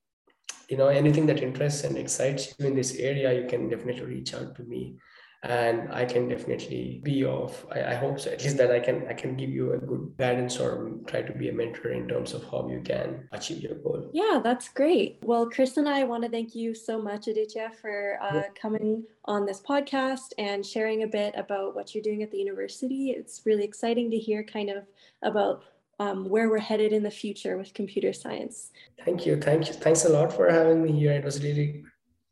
you 0.70 0.78
know, 0.78 0.88
anything 0.88 1.26
that 1.28 1.42
interests 1.42 1.84
and 1.84 1.98
excites 1.98 2.54
you 2.58 2.68
in 2.68 2.76
this 2.76 2.96
area, 2.96 3.34
you 3.40 3.48
can 3.48 3.70
definitely 3.70 4.06
reach 4.06 4.34
out 4.34 4.56
to 4.56 4.64
me. 4.64 4.98
And 5.44 5.94
i 5.94 6.06
can 6.06 6.28
definitely 6.28 7.02
be 7.04 7.24
of 7.24 7.68
I, 7.72 7.84
I, 7.92 7.94
hope 7.96 8.20
so 8.20 8.32
at 8.32 8.44
least 8.44 8.58
that 8.58 8.72
i 8.72 8.80
can 8.80 9.06
i 9.08 9.14
can 9.14 9.36
give 9.36 9.52
you 9.52 9.74
a 9.74 9.78
good 9.78 10.16
guidance 10.18 10.60
or 10.60 10.92
try 11.06 11.22
to 11.22 11.34
be 11.34 11.50
a 11.50 11.54
mentor 11.54 11.92
in 11.92 12.08
terms 12.08 12.34
of 12.34 12.44
how 12.50 12.68
you 12.68 12.82
can 12.84 13.28
achieve 13.32 13.62
your 13.62 13.76
goal. 13.76 14.10
Yeah 14.12 14.40
that's 14.44 14.70
great. 14.70 15.20
Well 15.22 15.48
chris 15.48 15.78
and 15.78 15.88
i 15.88 16.04
want 16.04 16.24
to 16.24 16.30
thank 16.30 16.56
you 16.56 16.74
so 16.74 17.00
much 17.00 17.28
aditya 17.28 17.74
for 17.80 18.18
uh, 18.24 18.44
coming 18.60 19.04
on 19.26 19.46
this 19.46 19.62
podcast 19.62 20.34
and 20.40 20.66
sharing 20.66 21.04
a 21.04 21.08
bit 21.08 21.36
about 21.38 21.76
what 21.76 21.94
you're 21.94 22.02
doing 22.04 22.24
at 22.24 22.32
the 22.32 22.40
university. 22.40 23.12
It's 23.12 23.44
really 23.46 23.66
exciting 23.66 24.10
to 24.12 24.18
hear 24.18 24.44
kind 24.44 24.72
of 24.72 24.88
about 25.22 25.64
um, 26.00 26.30
where 26.30 26.50
we're 26.50 26.60
headed 26.60 26.92
in 26.94 27.04
the 27.04 27.12
future 27.12 27.58
with 27.58 27.74
computer 27.74 28.14
science. 28.14 28.72
Thank 29.04 29.26
you 29.26 29.40
thank 29.40 29.68
you. 29.68 29.74
Thanks 29.74 30.06
a 30.06 30.10
lot 30.10 30.34
for 30.34 30.50
having 30.50 30.84
me 30.84 30.92
here. 30.92 31.14
It 31.14 31.24
was 31.24 31.44
really 31.44 31.84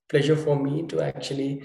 pleasure 0.09 0.35
for 0.35 0.55
me 0.55 0.83
to 0.87 1.01
actually 1.01 1.63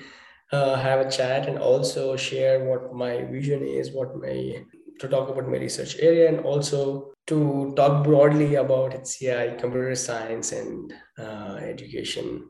uh, 0.52 0.76
have 0.76 1.00
a 1.06 1.10
chat 1.10 1.48
and 1.48 1.58
also 1.58 2.16
share 2.16 2.64
what 2.64 2.94
my 2.94 3.24
vision 3.24 3.62
is, 3.62 3.92
what 3.92 4.16
my 4.16 4.64
to 5.00 5.08
talk 5.08 5.28
about 5.28 5.48
my 5.48 5.58
research 5.58 5.96
area, 6.00 6.28
and 6.28 6.40
also 6.40 7.12
to 7.26 7.72
talk 7.76 8.02
broadly 8.04 8.56
about 8.56 8.92
HCI, 8.92 9.58
computer 9.58 9.94
science, 9.94 10.52
and 10.52 10.92
uh, 11.18 11.58
education. 11.62 12.48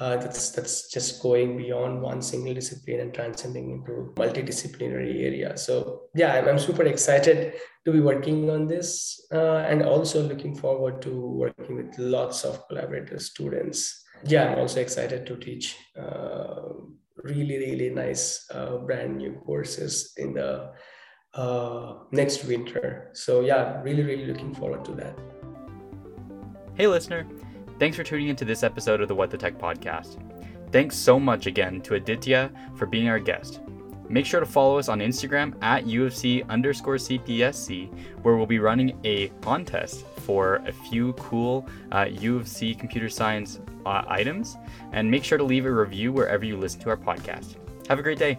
Uh, 0.00 0.16
that's 0.16 0.50
that's 0.50 0.90
just 0.90 1.22
going 1.22 1.56
beyond 1.56 2.02
one 2.02 2.20
single 2.20 2.52
discipline 2.52 2.98
and 2.98 3.14
transcending 3.14 3.70
into 3.70 4.12
multidisciplinary 4.16 5.22
area. 5.22 5.56
So 5.56 6.02
yeah, 6.14 6.34
I'm, 6.34 6.48
I'm 6.48 6.58
super 6.58 6.82
excited 6.82 7.54
to 7.84 7.92
be 7.92 8.00
working 8.00 8.50
on 8.50 8.66
this, 8.66 9.20
uh, 9.32 9.58
and 9.58 9.82
also 9.82 10.22
looking 10.22 10.56
forward 10.56 11.00
to 11.02 11.10
working 11.12 11.76
with 11.76 11.96
lots 11.98 12.44
of 12.44 12.68
collaborative 12.68 13.20
students. 13.20 14.04
Yeah, 14.24 14.52
I'm 14.52 14.58
also 14.58 14.80
excited 14.80 15.26
to 15.26 15.36
teach 15.36 15.76
uh, 15.96 16.72
really 17.22 17.58
really 17.58 17.90
nice 17.90 18.46
uh, 18.50 18.76
brand 18.78 19.16
new 19.16 19.32
courses 19.46 20.12
in 20.16 20.34
the 20.34 20.72
uh, 21.34 21.94
next 22.12 22.44
winter 22.44 23.10
so 23.12 23.40
yeah 23.40 23.80
really 23.82 24.02
really 24.02 24.26
looking 24.26 24.54
forward 24.54 24.84
to 24.84 24.92
that 24.92 25.18
hey 26.74 26.86
listener 26.86 27.26
thanks 27.78 27.96
for 27.96 28.04
tuning 28.04 28.28
into 28.28 28.44
this 28.44 28.62
episode 28.62 29.00
of 29.00 29.08
the 29.08 29.14
what 29.14 29.30
the 29.30 29.38
tech 29.38 29.58
podcast 29.58 30.18
thanks 30.70 30.96
so 30.96 31.18
much 31.18 31.46
again 31.46 31.80
to 31.80 31.94
aditya 31.94 32.50
for 32.74 32.86
being 32.86 33.08
our 33.08 33.18
guest 33.18 33.60
Make 34.08 34.26
sure 34.26 34.40
to 34.40 34.46
follow 34.46 34.78
us 34.78 34.88
on 34.88 35.00
Instagram 35.00 35.54
at 35.62 35.86
U 35.86 36.04
of 36.04 36.14
C 36.14 36.42
underscore 36.48 36.96
CPSC, 36.96 37.90
where 38.22 38.36
we'll 38.36 38.46
be 38.46 38.58
running 38.58 38.98
a 39.04 39.28
contest 39.40 40.06
for 40.18 40.56
a 40.66 40.72
few 40.72 41.14
cool 41.14 41.66
uh, 41.90 42.06
U 42.10 42.36
of 42.36 42.46
C 42.46 42.74
computer 42.74 43.08
science 43.08 43.60
uh, 43.86 44.04
items. 44.06 44.56
And 44.92 45.10
make 45.10 45.24
sure 45.24 45.38
to 45.38 45.44
leave 45.44 45.66
a 45.66 45.72
review 45.72 46.12
wherever 46.12 46.44
you 46.44 46.56
listen 46.56 46.80
to 46.80 46.90
our 46.90 46.96
podcast. 46.96 47.56
Have 47.88 47.98
a 47.98 48.02
great 48.02 48.18
day. 48.18 48.38